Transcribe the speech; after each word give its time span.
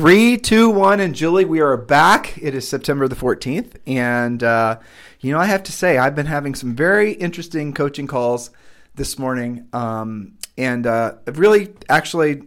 Three, 0.00 0.38
two, 0.38 0.70
one, 0.70 0.98
and 0.98 1.14
Julie, 1.14 1.44
we 1.44 1.60
are 1.60 1.76
back. 1.76 2.38
It 2.40 2.54
is 2.54 2.66
September 2.66 3.06
the 3.06 3.14
14th. 3.14 3.76
And, 3.86 4.42
uh, 4.42 4.78
you 5.20 5.30
know, 5.30 5.38
I 5.38 5.44
have 5.44 5.62
to 5.64 5.72
say, 5.72 5.98
I've 5.98 6.14
been 6.14 6.24
having 6.24 6.54
some 6.54 6.74
very 6.74 7.12
interesting 7.12 7.74
coaching 7.74 8.06
calls 8.06 8.48
this 8.94 9.18
morning. 9.18 9.68
Um, 9.74 10.38
and 10.56 10.86
uh, 10.86 11.16
really 11.26 11.74
actually 11.90 12.44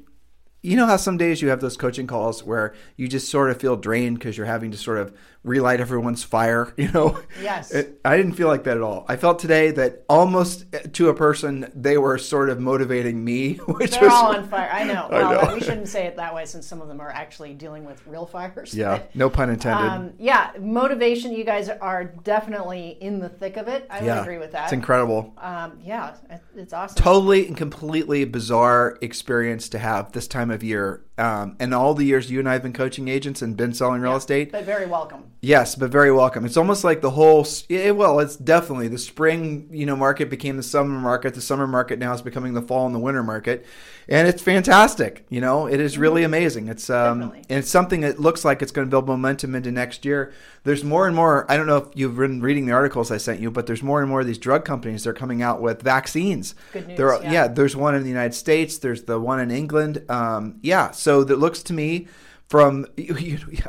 you 0.63 0.77
know 0.77 0.85
how 0.85 0.95
some 0.95 1.17
days 1.17 1.41
you 1.41 1.49
have 1.49 1.59
those 1.59 1.75
coaching 1.75 2.07
calls 2.07 2.43
where 2.43 2.73
you 2.95 3.07
just 3.09 3.29
sort 3.29 3.49
of 3.49 3.59
feel 3.59 3.75
drained 3.75 4.17
because 4.17 4.37
you're 4.37 4.47
having 4.47 4.71
to 4.71 4.77
sort 4.77 4.97
of 4.97 5.13
relight 5.43 5.81
everyone's 5.81 6.23
fire, 6.23 6.73
you 6.77 6.91
know? 6.91 7.19
Yes. 7.41 7.71
It, 7.71 7.99
I 8.05 8.17
didn't 8.17 8.33
feel 8.33 8.47
like 8.47 8.63
that 8.63 8.77
at 8.77 8.83
all. 8.83 9.05
I 9.07 9.15
felt 9.15 9.39
today 9.39 9.71
that 9.71 10.03
almost 10.09 10.65
to 10.93 11.09
a 11.09 11.13
person, 11.13 11.71
they 11.75 11.97
were 11.97 12.17
sort 12.17 12.49
of 12.49 12.59
motivating 12.59 13.23
me, 13.23 13.55
which 13.67 13.91
They're 13.91 14.03
was. 14.03 14.13
all 14.13 14.35
on 14.35 14.47
fire. 14.47 14.69
I 14.71 14.83
know. 14.85 15.07
I 15.11 15.45
know. 15.45 15.53
we 15.53 15.61
shouldn't 15.61 15.89
say 15.89 16.05
it 16.05 16.15
that 16.17 16.33
way 16.33 16.45
since 16.45 16.65
some 16.65 16.81
of 16.81 16.87
them 16.87 17.01
are 17.01 17.11
actually 17.11 17.53
dealing 17.53 17.85
with 17.85 18.05
real 18.07 18.25
fires. 18.25 18.73
Yeah, 18.73 18.97
But, 18.97 19.15
no 19.15 19.29
pun 19.29 19.49
intended. 19.49 19.85
Um, 19.85 20.13
yeah, 20.17 20.51
motivation. 20.59 21.33
You 21.33 21.43
guys 21.43 21.69
are 21.69 22.05
definitely 22.05 22.97
in 23.01 23.19
the 23.19 23.29
thick 23.29 23.57
of 23.57 23.67
it. 23.67 23.87
I 23.89 23.99
would 23.99 24.05
yeah, 24.05 24.21
agree 24.21 24.37
with 24.37 24.51
that. 24.53 24.65
It's 24.65 24.73
incredible. 24.73 25.33
Um, 25.37 25.79
yeah, 25.83 26.15
it's 26.55 26.73
awesome. 26.73 26.95
Totally 26.95 27.47
and 27.47 27.57
completely 27.57 28.25
bizarre 28.25 28.97
experience 29.01 29.69
to 29.69 29.79
have 29.79 30.11
this 30.13 30.27
time 30.27 30.51
of 30.51 30.63
year. 30.63 31.03
Um, 31.15 31.57
and 31.59 31.75
all 31.75 31.93
the 31.93 32.05
years 32.05 32.31
you 32.31 32.39
and 32.39 32.49
I 32.49 32.53
have 32.53 32.63
been 32.63 32.73
coaching 32.73 33.07
agents 33.07 33.43
and 33.43 33.55
been 33.55 33.73
selling 33.73 34.01
real 34.01 34.15
estate, 34.15 34.51
but 34.51 34.65
very 34.65 34.87
welcome. 34.87 35.25
Yes, 35.41 35.75
but 35.75 35.91
very 35.91 36.11
welcome. 36.11 36.43
It's 36.43 36.57
almost 36.57 36.83
like 36.83 37.01
the 37.01 37.11
whole. 37.11 37.45
Yeah, 37.69 37.91
well, 37.91 38.19
it's 38.19 38.35
definitely 38.35 38.87
the 38.87 38.97
spring. 38.97 39.69
You 39.71 39.85
know, 39.85 39.95
market 39.95 40.31
became 40.31 40.57
the 40.57 40.63
summer 40.63 40.99
market. 40.99 41.35
The 41.35 41.41
summer 41.41 41.67
market 41.67 41.99
now 41.99 42.13
is 42.13 42.23
becoming 42.23 42.53
the 42.53 42.63
fall 42.63 42.87
and 42.87 42.95
the 42.95 42.99
winter 42.99 43.21
market, 43.21 43.65
and 44.07 44.27
it's 44.27 44.41
fantastic. 44.41 45.25
You 45.29 45.41
know, 45.41 45.67
it 45.67 45.79
is 45.79 45.99
really 45.99 46.23
amazing. 46.23 46.67
It's 46.67 46.89
um, 46.89 47.19
Definitely. 47.19 47.45
and 47.49 47.59
it's 47.59 47.69
something 47.69 48.01
that 48.01 48.19
looks 48.19 48.43
like 48.43 48.63
it's 48.63 48.71
going 48.71 48.87
to 48.87 48.89
build 48.89 49.05
momentum 49.05 49.53
into 49.53 49.71
next 49.71 50.05
year. 50.05 50.33
There's 50.63 50.83
more 50.83 51.05
and 51.05 51.15
more. 51.15 51.45
I 51.51 51.57
don't 51.57 51.67
know 51.67 51.77
if 51.77 51.89
you've 51.93 52.15
been 52.15 52.41
reading 52.41 52.65
the 52.65 52.71
articles 52.71 53.11
I 53.11 53.17
sent 53.17 53.39
you, 53.39 53.51
but 53.51 53.67
there's 53.67 53.83
more 53.83 53.99
and 53.99 54.09
more 54.09 54.21
of 54.21 54.27
these 54.27 54.37
drug 54.37 54.65
companies. 54.65 55.03
They're 55.03 55.13
coming 55.13 55.43
out 55.43 55.61
with 55.61 55.81
vaccines. 55.81 56.55
Good 56.71 56.87
news, 56.87 56.99
are, 57.01 57.21
yeah. 57.21 57.49
there's 57.49 57.75
one 57.75 57.95
in 57.95 58.03
the 58.03 58.09
United 58.09 58.33
States. 58.33 58.77
There's 58.77 59.03
the 59.03 59.19
one 59.19 59.41
in 59.41 59.51
England. 59.51 60.09
Um, 60.09 60.59
yeah, 60.63 60.91
so 60.91 61.02
that 61.23 61.39
looks 61.39 61.63
to 61.63 61.73
me 61.73 62.07
from 62.47 62.85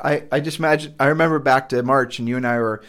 I, 0.02 0.24
I 0.30 0.40
just 0.40 0.58
imagine 0.58 0.94
I 1.00 1.06
remember 1.06 1.38
back 1.38 1.68
to 1.70 1.82
March 1.82 2.18
and 2.18 2.28
you 2.28 2.36
and 2.36 2.46
I 2.46 2.58
were 2.58 2.82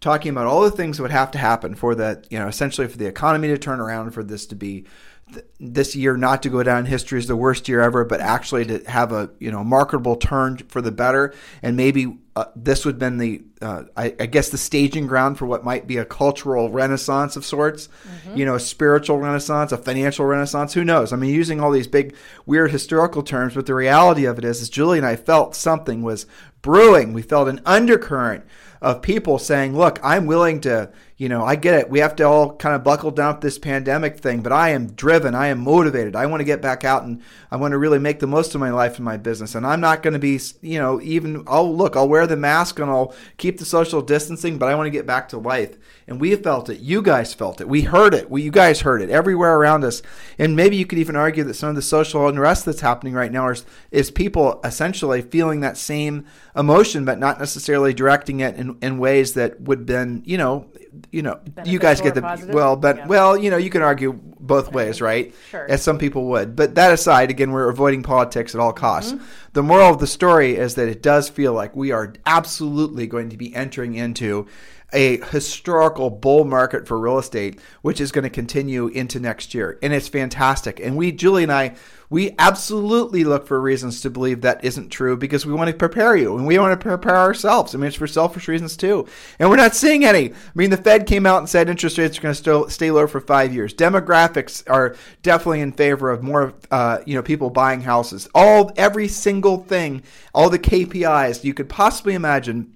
talking 0.00 0.30
about 0.30 0.46
all 0.46 0.62
the 0.62 0.70
things 0.70 0.96
that 0.96 1.02
would 1.02 1.10
have 1.10 1.30
to 1.32 1.38
happen 1.38 1.74
for 1.74 1.94
that 1.96 2.26
you 2.30 2.38
know 2.38 2.48
essentially 2.48 2.86
for 2.86 2.98
the 2.98 3.06
economy 3.06 3.48
to 3.48 3.58
turn 3.58 3.80
around 3.80 4.12
for 4.12 4.22
this 4.22 4.46
to 4.46 4.54
be 4.54 4.86
th- 5.32 5.44
this 5.58 5.96
year 5.96 6.16
not 6.16 6.42
to 6.42 6.50
go 6.50 6.62
down. 6.62 6.86
History 6.86 7.18
as 7.18 7.26
the 7.26 7.36
worst 7.36 7.68
year 7.68 7.80
ever 7.80 8.04
but 8.04 8.20
actually 8.20 8.64
to 8.66 8.78
have 8.90 9.12
a 9.12 9.30
you 9.38 9.50
know 9.50 9.64
marketable 9.64 10.16
turn 10.16 10.58
for 10.68 10.80
the 10.80 10.92
better. 10.92 11.34
And 11.62 11.76
maybe 11.76 12.18
uh, 12.36 12.46
this 12.54 12.84
would 12.84 12.94
have 12.94 13.00
been 13.00 13.18
the 13.18 13.42
uh, 13.60 13.84
I, 13.96 14.14
I 14.20 14.26
guess 14.26 14.50
the 14.50 14.58
staging 14.58 15.06
ground 15.06 15.38
for 15.38 15.46
what 15.46 15.64
might 15.64 15.86
be 15.86 15.96
a 15.96 16.04
cultural 16.04 16.70
renaissance 16.70 17.36
of 17.36 17.44
sorts 17.44 17.88
you 18.34 18.44
know 18.44 18.54
a 18.54 18.60
spiritual 18.60 19.18
renaissance 19.18 19.72
a 19.72 19.76
financial 19.76 20.24
renaissance 20.24 20.74
who 20.74 20.84
knows 20.84 21.12
i 21.12 21.16
mean 21.16 21.34
using 21.34 21.60
all 21.60 21.70
these 21.70 21.86
big 21.86 22.14
weird 22.46 22.70
historical 22.70 23.22
terms 23.22 23.54
but 23.54 23.66
the 23.66 23.74
reality 23.74 24.24
of 24.24 24.38
it 24.38 24.44
is 24.44 24.60
is 24.60 24.68
julie 24.68 24.98
and 24.98 25.06
i 25.06 25.16
felt 25.16 25.54
something 25.54 26.02
was 26.02 26.26
brewing 26.62 27.12
we 27.12 27.22
felt 27.22 27.48
an 27.48 27.60
undercurrent 27.66 28.44
of 28.80 29.02
people 29.02 29.38
saying, 29.38 29.76
"Look, 29.76 29.98
I'm 30.04 30.26
willing 30.26 30.60
to, 30.60 30.90
you 31.16 31.28
know, 31.28 31.44
I 31.44 31.56
get 31.56 31.74
it. 31.74 31.90
We 31.90 31.98
have 31.98 32.14
to 32.16 32.24
all 32.24 32.54
kind 32.56 32.76
of 32.76 32.84
buckle 32.84 33.10
down 33.10 33.34
with 33.34 33.42
this 33.42 33.58
pandemic 33.58 34.18
thing, 34.18 34.40
but 34.40 34.52
I 34.52 34.70
am 34.70 34.92
driven. 34.92 35.34
I 35.34 35.48
am 35.48 35.58
motivated. 35.60 36.14
I 36.14 36.26
want 36.26 36.40
to 36.40 36.44
get 36.44 36.62
back 36.62 36.84
out 36.84 37.02
and 37.02 37.20
I 37.50 37.56
want 37.56 37.72
to 37.72 37.78
really 37.78 37.98
make 37.98 38.20
the 38.20 38.28
most 38.28 38.54
of 38.54 38.60
my 38.60 38.70
life 38.70 38.96
and 38.96 39.04
my 39.04 39.16
business. 39.16 39.54
And 39.54 39.66
I'm 39.66 39.80
not 39.80 40.02
going 40.02 40.12
to 40.12 40.20
be, 40.20 40.40
you 40.62 40.78
know, 40.78 41.00
even 41.00 41.42
I'll 41.48 41.74
look, 41.74 41.96
I'll 41.96 42.08
wear 42.08 42.26
the 42.26 42.36
mask 42.36 42.78
and 42.78 42.90
I'll 42.90 43.14
keep 43.36 43.47
the 43.56 43.64
social 43.64 44.02
distancing, 44.02 44.58
but 44.58 44.68
I 44.68 44.74
want 44.74 44.88
to 44.88 44.90
get 44.90 45.06
back 45.06 45.30
to 45.30 45.38
life." 45.38 45.78
And 46.06 46.20
we 46.20 46.34
felt 46.36 46.68
it. 46.68 46.80
You 46.80 47.02
guys 47.02 47.32
felt 47.34 47.60
it. 47.60 47.68
We 47.68 47.82
heard 47.82 48.14
it. 48.14 48.30
We, 48.30 48.42
you 48.42 48.50
guys 48.50 48.80
heard 48.80 49.00
it 49.00 49.10
everywhere 49.10 49.56
around 49.56 49.84
us. 49.84 50.02
And 50.38 50.56
maybe 50.56 50.76
you 50.76 50.86
could 50.86 50.98
even 50.98 51.16
argue 51.16 51.44
that 51.44 51.54
some 51.54 51.68
of 51.68 51.74
the 51.76 51.82
social 51.82 52.26
unrest 52.28 52.64
that's 52.64 52.80
happening 52.80 53.12
right 53.12 53.30
now 53.30 53.48
is, 53.48 53.64
is 53.90 54.10
people 54.10 54.58
essentially 54.64 55.20
feeling 55.22 55.60
that 55.60 55.76
same 55.76 56.24
emotion, 56.56 57.04
but 57.04 57.18
not 57.18 57.38
necessarily 57.38 57.92
directing 57.92 58.40
it 58.40 58.56
in, 58.56 58.78
in 58.80 58.98
ways 58.98 59.34
that 59.34 59.60
would 59.60 59.84
been, 59.84 60.22
you 60.24 60.38
know, 60.38 60.66
you 61.12 61.22
know, 61.22 61.38
you 61.64 61.78
guys 61.78 62.00
get 62.00 62.14
the 62.14 62.22
positive? 62.22 62.54
well, 62.54 62.74
but 62.74 62.96
Yeah. 62.96 63.06
well, 63.06 63.36
you 63.36 63.50
know, 63.50 63.56
you 63.58 63.70
can 63.70 63.82
argue 63.82 64.18
both 64.40 64.72
ways, 64.72 65.00
right? 65.00 65.34
Sure. 65.50 65.66
As 65.68 65.82
some 65.82 65.98
people 65.98 66.24
would. 66.26 66.56
But 66.56 66.74
that 66.76 66.92
aside, 66.92 67.30
again, 67.30 67.52
we're 67.52 67.68
avoiding 67.68 68.02
politics 68.02 68.54
at 68.54 68.60
all 68.60 68.72
costs. 68.72 69.12
Mm-hmm. 69.12 69.24
The 69.52 69.62
moral 69.62 69.90
of 69.92 70.00
the 70.00 70.06
story 70.06 70.56
is 70.56 70.74
that 70.76 70.88
it 70.88 71.02
does 71.02 71.28
feel 71.28 71.52
like 71.52 71.76
we 71.76 71.92
are 71.92 72.14
absolutely 72.26 73.06
going 73.06 73.28
to 73.28 73.36
be 73.38 73.54
entering 73.54 73.94
into 73.94 74.46
a 74.92 75.18
historical 75.26 76.08
bull 76.08 76.44
market 76.44 76.88
for 76.88 76.98
real 76.98 77.18
estate, 77.18 77.60
which 77.82 78.00
is 78.00 78.12
going 78.12 78.24
to 78.24 78.30
continue 78.30 78.88
into 78.88 79.20
next 79.20 79.52
year. 79.52 79.78
And 79.82 79.92
it's 79.92 80.08
fantastic. 80.08 80.80
And 80.80 80.96
we, 80.96 81.12
Julie 81.12 81.42
and 81.42 81.52
I, 81.52 81.74
we 82.10 82.34
absolutely 82.38 83.22
look 83.24 83.46
for 83.46 83.60
reasons 83.60 84.00
to 84.00 84.08
believe 84.08 84.40
that 84.40 84.64
isn't 84.64 84.88
true 84.88 85.14
because 85.14 85.44
we 85.44 85.52
want 85.52 85.68
to 85.68 85.76
prepare 85.76 86.16
you 86.16 86.38
and 86.38 86.46
we 86.46 86.58
want 86.58 86.78
to 86.78 86.82
prepare 86.82 87.16
ourselves. 87.16 87.74
I 87.74 87.78
mean, 87.78 87.88
it's 87.88 87.96
for 87.96 88.06
selfish 88.06 88.48
reasons 88.48 88.78
too. 88.78 89.06
And 89.38 89.50
we're 89.50 89.56
not 89.56 89.74
seeing 89.74 90.06
any. 90.06 90.30
I 90.30 90.34
mean, 90.54 90.70
the 90.70 90.78
Fed 90.78 91.06
came 91.06 91.26
out 91.26 91.38
and 91.38 91.48
said 91.48 91.68
interest 91.68 91.98
rates 91.98 92.18
are 92.18 92.22
going 92.22 92.32
to 92.32 92.40
still 92.40 92.70
stay 92.70 92.90
low 92.90 93.06
for 93.06 93.20
five 93.20 93.52
years. 93.52 93.74
Demographics 93.74 94.62
are 94.70 94.96
definitely 95.22 95.60
in 95.60 95.72
favor 95.72 96.10
of 96.10 96.22
more, 96.22 96.54
uh, 96.70 97.00
you 97.04 97.14
know, 97.14 97.22
people 97.22 97.50
buying 97.50 97.82
houses. 97.82 98.26
All, 98.34 98.72
every 98.78 99.08
single 99.08 99.58
thing, 99.58 100.02
all 100.34 100.48
the 100.48 100.58
KPIs 100.58 101.44
you 101.44 101.52
could 101.52 101.68
possibly 101.68 102.14
imagine 102.14 102.72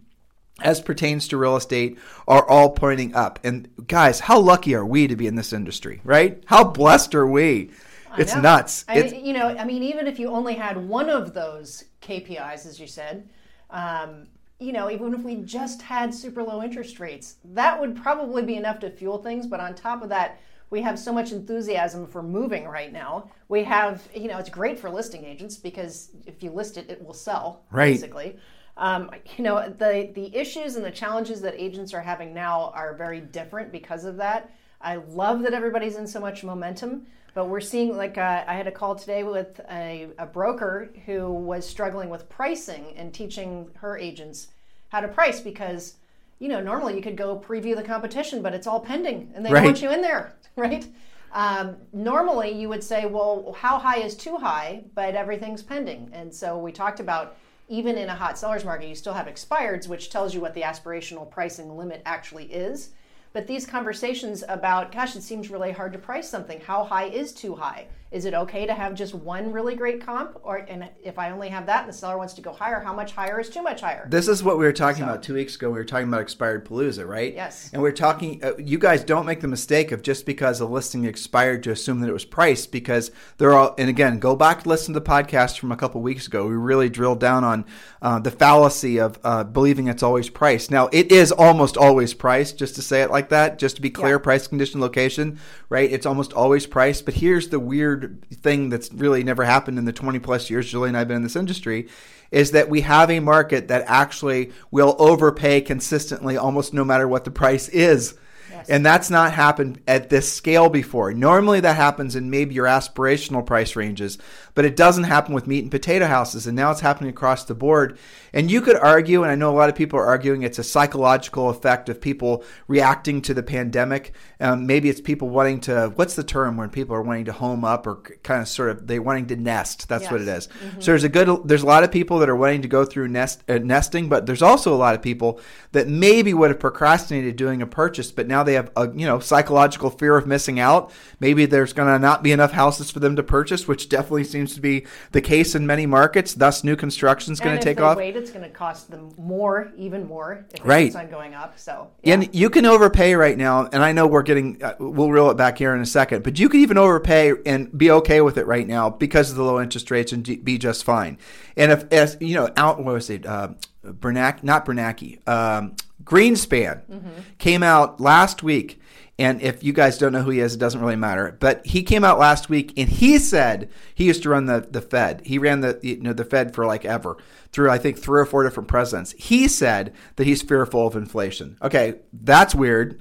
as 0.62 0.80
pertains 0.80 1.28
to 1.28 1.36
real 1.36 1.56
estate 1.56 1.98
are 2.26 2.48
all 2.48 2.70
pointing 2.70 3.14
up. 3.14 3.38
And 3.44 3.68
guys, 3.86 4.20
how 4.20 4.38
lucky 4.38 4.74
are 4.74 4.86
we 4.86 5.06
to 5.06 5.16
be 5.16 5.26
in 5.26 5.34
this 5.34 5.52
industry, 5.52 6.00
right? 6.04 6.42
How 6.46 6.64
blessed 6.64 7.14
are 7.14 7.26
we? 7.26 7.70
It's 8.18 8.34
know. 8.34 8.42
nuts. 8.42 8.84
I, 8.88 8.98
It's, 8.98 9.12
you 9.14 9.32
know, 9.32 9.48
I 9.48 9.64
mean, 9.64 9.82
even 9.82 10.06
if 10.06 10.18
you 10.18 10.28
only 10.28 10.54
had 10.54 10.76
one 10.76 11.08
of 11.08 11.34
those 11.34 11.84
KPIs, 12.02 12.66
as 12.66 12.78
you 12.78 12.86
said, 12.86 13.28
um, 13.70 14.26
you 14.58 14.72
know, 14.72 14.90
even 14.90 15.14
if 15.14 15.22
we 15.22 15.36
just 15.36 15.82
had 15.82 16.14
super 16.14 16.42
low 16.42 16.62
interest 16.62 17.00
rates, 17.00 17.36
that 17.44 17.80
would 17.80 17.96
probably 17.96 18.42
be 18.42 18.56
enough 18.56 18.78
to 18.80 18.90
fuel 18.90 19.18
things. 19.18 19.46
But 19.46 19.60
on 19.60 19.74
top 19.74 20.02
of 20.02 20.08
that, 20.10 20.40
we 20.70 20.80
have 20.82 20.98
so 20.98 21.12
much 21.12 21.32
enthusiasm 21.32 22.06
for 22.06 22.22
moving 22.22 22.66
right 22.66 22.92
now. 22.92 23.30
We 23.48 23.64
have, 23.64 24.08
you 24.14 24.28
know, 24.28 24.38
it's 24.38 24.48
great 24.48 24.78
for 24.78 24.88
listing 24.88 25.24
agents 25.24 25.56
because 25.56 26.10
if 26.26 26.42
you 26.42 26.50
list 26.50 26.78
it, 26.78 26.88
it 26.88 27.04
will 27.04 27.12
sell, 27.12 27.64
Right. 27.70 27.92
basically. 27.92 28.38
Um, 28.76 29.10
you 29.36 29.44
know, 29.44 29.68
the 29.68 30.10
the 30.14 30.34
issues 30.34 30.76
and 30.76 30.84
the 30.84 30.90
challenges 30.90 31.40
that 31.42 31.54
agents 31.56 31.92
are 31.94 32.00
having 32.00 32.32
now 32.32 32.72
are 32.74 32.94
very 32.94 33.20
different 33.20 33.70
because 33.70 34.04
of 34.04 34.16
that. 34.16 34.50
I 34.80 34.96
love 34.96 35.42
that 35.42 35.52
everybody's 35.54 35.96
in 35.96 36.06
so 36.06 36.18
much 36.20 36.42
momentum, 36.42 37.06
but 37.34 37.48
we're 37.48 37.60
seeing 37.60 37.96
like 37.96 38.18
uh, 38.18 38.44
I 38.46 38.54
had 38.54 38.66
a 38.66 38.72
call 38.72 38.94
today 38.94 39.22
with 39.24 39.60
a, 39.70 40.08
a 40.18 40.26
broker 40.26 40.90
who 41.06 41.30
was 41.30 41.68
struggling 41.68 42.08
with 42.08 42.28
pricing 42.28 42.94
and 42.96 43.12
teaching 43.12 43.68
her 43.74 43.96
agents 43.98 44.48
how 44.88 45.00
to 45.00 45.08
price 45.08 45.40
because 45.40 45.94
you 46.38 46.48
know 46.48 46.60
normally 46.60 46.96
you 46.96 47.02
could 47.02 47.16
go 47.16 47.38
preview 47.38 47.76
the 47.76 47.82
competition, 47.82 48.42
but 48.42 48.54
it's 48.54 48.66
all 48.66 48.80
pending 48.80 49.30
and 49.34 49.44
they 49.44 49.50
Right. 49.50 49.60
don't 49.60 49.64
want 49.66 49.82
you 49.82 49.90
in 49.92 50.00
there, 50.02 50.34
right? 50.56 50.86
Um, 51.34 51.76
normally 51.92 52.50
you 52.52 52.68
would 52.68 52.84
say, 52.84 53.06
well, 53.06 53.54
how 53.58 53.78
high 53.78 53.98
is 54.00 54.16
too 54.16 54.36
high, 54.36 54.84
but 54.94 55.14
everything's 55.14 55.62
pending, 55.62 56.10
and 56.12 56.34
so 56.34 56.58
we 56.58 56.72
talked 56.72 57.00
about 57.00 57.36
even 57.72 57.96
in 57.96 58.10
a 58.10 58.14
hot 58.14 58.36
seller's 58.36 58.66
market, 58.66 58.86
you 58.86 58.94
still 58.94 59.14
have 59.14 59.26
expireds, 59.26 59.88
which 59.88 60.10
tells 60.10 60.34
you 60.34 60.42
what 60.42 60.52
the 60.52 60.60
aspirational 60.60 61.30
pricing 61.30 61.74
limit 61.74 62.02
actually 62.04 62.44
is. 62.44 62.90
But 63.32 63.46
these 63.46 63.64
conversations 63.64 64.44
about, 64.46 64.92
gosh, 64.92 65.16
it 65.16 65.22
seems 65.22 65.48
really 65.48 65.72
hard 65.72 65.94
to 65.94 65.98
price 65.98 66.28
something. 66.28 66.60
How 66.60 66.84
high 66.84 67.06
is 67.06 67.32
too 67.32 67.54
high? 67.54 67.86
Is 68.12 68.26
it 68.26 68.34
okay 68.34 68.66
to 68.66 68.74
have 68.74 68.94
just 68.94 69.14
one 69.14 69.52
really 69.52 69.74
great 69.74 70.04
comp, 70.04 70.38
or 70.42 70.56
and 70.56 70.88
if 71.02 71.18
I 71.18 71.30
only 71.30 71.48
have 71.48 71.66
that, 71.66 71.80
and 71.80 71.88
the 71.88 71.96
seller 71.96 72.18
wants 72.18 72.34
to 72.34 72.42
go 72.42 72.52
higher, 72.52 72.80
how 72.80 72.92
much 72.92 73.12
higher 73.12 73.40
is 73.40 73.48
too 73.48 73.62
much 73.62 73.80
higher? 73.80 74.06
This 74.10 74.28
is 74.28 74.42
what 74.42 74.58
we 74.58 74.64
were 74.64 74.72
talking 74.72 75.00
so. 75.00 75.04
about 75.04 75.22
two 75.22 75.34
weeks 75.34 75.56
ago. 75.56 75.68
We 75.68 75.78
were 75.78 75.84
talking 75.84 76.08
about 76.08 76.20
expired 76.20 76.66
palooza, 76.66 77.06
right? 77.06 77.34
Yes. 77.34 77.70
And 77.72 77.80
we 77.82 77.88
are 77.88 77.92
talking. 77.92 78.44
Uh, 78.44 78.52
you 78.58 78.78
guys 78.78 79.02
don't 79.02 79.24
make 79.24 79.40
the 79.40 79.48
mistake 79.48 79.92
of 79.92 80.02
just 80.02 80.26
because 80.26 80.60
a 80.60 80.66
listing 80.66 81.04
expired 81.06 81.62
to 81.62 81.70
assume 81.70 82.00
that 82.00 82.08
it 82.08 82.12
was 82.12 82.26
priced 82.26 82.70
because 82.70 83.10
they're 83.38 83.54
all. 83.54 83.74
And 83.78 83.88
again, 83.88 84.18
go 84.18 84.36
back 84.36 84.66
listen 84.66 84.92
to 84.92 85.00
the 85.00 85.06
podcast 85.06 85.58
from 85.58 85.72
a 85.72 85.76
couple 85.76 86.02
weeks 86.02 86.26
ago. 86.26 86.46
We 86.46 86.54
really 86.54 86.90
drilled 86.90 87.20
down 87.20 87.44
on 87.44 87.64
uh, 88.02 88.18
the 88.18 88.30
fallacy 88.30 88.98
of 88.98 89.18
uh, 89.24 89.44
believing 89.44 89.88
it's 89.88 90.02
always 90.02 90.28
priced. 90.28 90.70
Now 90.70 90.88
it 90.92 91.10
is 91.10 91.32
almost 91.32 91.76
always 91.76 92.12
priced. 92.12 92.58
Just 92.58 92.74
to 92.74 92.82
say 92.82 93.00
it 93.02 93.10
like 93.10 93.30
that, 93.30 93.58
just 93.58 93.76
to 93.76 93.82
be 93.82 93.90
clear, 93.90 94.16
yeah. 94.16 94.22
price, 94.22 94.46
condition, 94.46 94.80
location, 94.80 95.38
right? 95.68 95.90
It's 95.90 96.04
almost 96.04 96.32
always 96.32 96.66
priced. 96.66 97.04
But 97.06 97.14
here's 97.14 97.48
the 97.48 97.58
weird 97.58 98.01
thing 98.34 98.68
that's 98.68 98.92
really 98.92 99.22
never 99.22 99.44
happened 99.44 99.78
in 99.78 99.84
the 99.84 99.92
20 99.92 100.18
plus 100.18 100.50
years 100.50 100.70
Julie 100.70 100.88
and 100.88 100.96
I've 100.96 101.08
been 101.08 101.18
in 101.18 101.22
this 101.22 101.36
industry 101.36 101.88
is 102.32 102.50
that 102.52 102.68
we 102.68 102.80
have 102.80 103.10
a 103.10 103.20
market 103.20 103.68
that 103.68 103.84
actually 103.86 104.50
will 104.70 104.96
overpay 104.98 105.60
consistently 105.60 106.36
almost 106.36 106.72
no 106.72 106.84
matter 106.84 107.06
what 107.06 107.24
the 107.24 107.30
price 107.30 107.68
is. 107.68 108.14
Yes. 108.50 108.68
And 108.68 108.84
that's 108.84 109.10
not 109.10 109.32
happened 109.32 109.80
at 109.86 110.08
this 110.08 110.32
scale 110.32 110.68
before. 110.68 111.12
Normally 111.12 111.60
that 111.60 111.76
happens 111.76 112.16
in 112.16 112.30
maybe 112.30 112.54
your 112.54 112.66
aspirational 112.66 113.44
price 113.44 113.76
ranges, 113.76 114.18
but 114.54 114.64
it 114.64 114.76
doesn't 114.76 115.04
happen 115.04 115.34
with 115.34 115.46
meat 115.46 115.62
and 115.62 115.70
potato 115.70 116.06
houses. 116.06 116.46
And 116.46 116.56
now 116.56 116.70
it's 116.70 116.80
happening 116.80 117.10
across 117.10 117.44
the 117.44 117.54
board. 117.54 117.98
And 118.32 118.50
you 118.50 118.60
could 118.60 118.76
argue, 118.76 119.22
and 119.22 119.30
I 119.30 119.34
know 119.34 119.50
a 119.50 119.56
lot 119.56 119.68
of 119.68 119.74
people 119.74 119.98
are 119.98 120.06
arguing, 120.06 120.42
it's 120.42 120.58
a 120.58 120.64
psychological 120.64 121.50
effect 121.50 121.88
of 121.88 122.00
people 122.00 122.44
reacting 122.66 123.22
to 123.22 123.34
the 123.34 123.42
pandemic. 123.42 124.14
Um, 124.40 124.66
maybe 124.66 124.88
it's 124.88 125.00
people 125.00 125.28
wanting 125.28 125.60
to, 125.62 125.92
what's 125.96 126.14
the 126.14 126.24
term 126.24 126.56
when 126.56 126.70
people 126.70 126.96
are 126.96 127.02
wanting 127.02 127.26
to 127.26 127.32
home 127.32 127.64
up 127.64 127.86
or 127.86 127.96
kind 128.22 128.40
of 128.40 128.48
sort 128.48 128.70
of, 128.70 128.86
they're 128.86 129.02
wanting 129.02 129.26
to 129.26 129.36
nest. 129.36 129.88
That's 129.88 130.04
yes. 130.04 130.12
what 130.12 130.20
it 130.20 130.28
is. 130.28 130.48
Mm-hmm. 130.48 130.80
So 130.80 130.92
there's 130.92 131.04
a 131.04 131.08
good, 131.08 131.48
there's 131.48 131.62
a 131.62 131.66
lot 131.66 131.84
of 131.84 131.92
people 131.92 132.18
that 132.18 132.28
are 132.28 132.36
wanting 132.36 132.62
to 132.62 132.68
go 132.68 132.84
through 132.84 133.08
nest, 133.08 133.42
uh, 133.48 133.58
nesting, 133.58 134.08
but 134.08 134.26
there's 134.26 134.42
also 134.42 134.74
a 134.74 134.76
lot 134.76 134.94
of 134.94 135.02
people 135.02 135.40
that 135.72 135.88
maybe 135.88 136.34
would 136.34 136.50
have 136.50 136.60
procrastinated 136.60 137.36
doing 137.36 137.62
a 137.62 137.66
purchase, 137.66 138.10
but 138.10 138.26
now 138.26 138.42
they 138.42 138.54
have 138.54 138.70
a, 138.76 138.90
you 138.94 139.06
know, 139.06 139.18
psychological 139.18 139.90
fear 139.90 140.16
of 140.16 140.26
missing 140.26 140.58
out. 140.58 140.90
Maybe 141.20 141.46
there's 141.46 141.72
going 141.72 141.88
to 141.88 141.98
not 141.98 142.22
be 142.22 142.32
enough 142.32 142.52
houses 142.52 142.90
for 142.90 143.00
them 143.00 143.16
to 143.16 143.22
purchase, 143.22 143.68
which 143.68 143.88
definitely 143.88 144.24
seems 144.24 144.41
to 144.46 144.60
be 144.60 144.86
the 145.12 145.20
case 145.20 145.54
in 145.54 145.66
many 145.66 145.86
markets. 145.86 146.34
Thus, 146.34 146.64
new 146.64 146.76
construction 146.76 147.32
is 147.32 147.40
going 147.40 147.58
to 147.58 147.62
take 147.62 147.80
off. 147.80 147.96
Wait, 147.96 148.16
it's 148.16 148.30
going 148.30 148.44
to 148.44 148.50
cost 148.50 148.90
them 148.90 149.12
more, 149.16 149.72
even 149.76 150.06
more, 150.06 150.44
if 150.52 150.60
right. 150.64 150.84
keeps 150.84 150.96
on 150.96 151.08
going 151.08 151.34
up. 151.34 151.58
So, 151.58 151.90
yeah. 152.02 152.14
and 152.14 152.34
you 152.34 152.50
can 152.50 152.66
overpay 152.66 153.14
right 153.14 153.36
now. 153.36 153.66
And 153.66 153.82
I 153.82 153.92
know 153.92 154.06
we're 154.06 154.22
getting, 154.22 154.62
uh, 154.62 154.74
we'll 154.78 155.10
reel 155.10 155.30
it 155.30 155.36
back 155.36 155.58
here 155.58 155.74
in 155.74 155.80
a 155.80 155.86
second, 155.86 156.22
but 156.24 156.38
you 156.38 156.48
can 156.48 156.60
even 156.60 156.78
overpay 156.78 157.34
and 157.46 157.76
be 157.76 157.90
okay 157.90 158.20
with 158.20 158.36
it 158.36 158.46
right 158.46 158.66
now 158.66 158.90
because 158.90 159.30
of 159.30 159.36
the 159.36 159.44
low 159.44 159.60
interest 159.60 159.90
rates 159.90 160.12
and 160.12 160.22
be 160.44 160.58
just 160.58 160.84
fine. 160.84 161.18
And 161.56 161.72
if, 161.72 161.90
as 161.92 162.16
you 162.20 162.34
know, 162.34 162.50
out 162.56 162.78
what 162.78 162.94
was 162.94 163.10
it, 163.10 163.26
uh, 163.26 163.54
Bernac, 163.84 164.44
not 164.44 164.64
Bernanke, 164.64 165.26
um, 165.28 165.74
Greenspan 166.04 166.82
mm-hmm. 166.86 167.08
came 167.38 167.62
out 167.62 168.00
last 168.00 168.42
week 168.42 168.80
and 169.18 169.42
if 169.42 169.62
you 169.62 169.72
guys 169.72 169.98
don't 169.98 170.12
know 170.12 170.22
who 170.22 170.30
he 170.30 170.40
is, 170.40 170.54
it 170.54 170.58
doesn't 170.58 170.80
really 170.80 170.96
matter. 170.96 171.36
But 171.38 171.64
he 171.66 171.82
came 171.82 172.02
out 172.02 172.18
last 172.18 172.48
week 172.48 172.72
and 172.76 172.88
he 172.88 173.18
said 173.18 173.70
he 173.94 174.04
used 174.04 174.22
to 174.22 174.30
run 174.30 174.46
the, 174.46 174.66
the 174.70 174.80
Fed. 174.80 175.22
He 175.24 175.38
ran 175.38 175.60
the 175.60 175.78
you 175.82 176.00
know 176.00 176.12
the 176.12 176.24
Fed 176.24 176.54
for 176.54 176.64
like 176.66 176.84
ever 176.84 177.16
through 177.52 177.70
I 177.70 177.76
think 177.76 177.98
three 177.98 178.20
or 178.20 178.24
four 178.24 178.44
different 178.44 178.68
presidents. 178.68 179.12
He 179.18 179.46
said 179.46 179.92
that 180.16 180.26
he's 180.26 180.40
fearful 180.40 180.86
of 180.86 180.96
inflation. 180.96 181.58
Okay, 181.60 181.96
that's 182.12 182.54
weird. 182.54 182.98